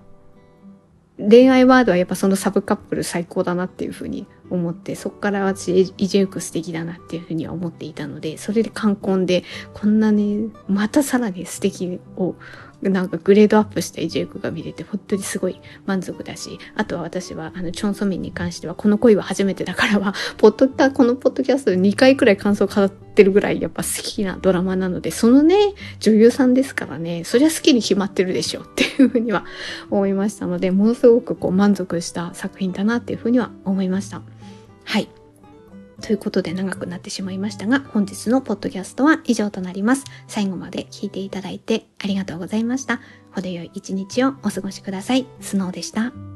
[1.17, 9.43] 恋愛ワードはやっぱそのサブカップル最高だなっていうふうに思ってそこから私イジェウク素敵だなっていうふうには思っていたのでそれで冠婚で
[9.73, 12.35] こんなにまたさらに素敵を
[12.81, 25.55] なんかグレードアップしたイジェウクが見れて本当にすごい満足だしあとは私はあのチョン・ソミンに関してはこの恋は初めてだからは ポッドこのポッドキャストで2回くらい感想を語ってるぐらいやっぱ好きなドラマなのでそのね
[25.99, 29.45] 女優さんですからねそりゃ好きに決まってるでしょっていうふうには
[29.89, 34.21] 思いましたのでものすごくこう満足した作品だなっていうふうには思いました。
[34.85, 35.09] はい。
[36.01, 40.05] ということで長くなってしまいましたが、本日のポッドキャストは以上となります。
[40.27, 43.01] 最後まで聞いていただいてありがとうございました。
[43.33, 45.25] 程よい一日をお過ごしください。
[45.41, 46.34] スノーでした。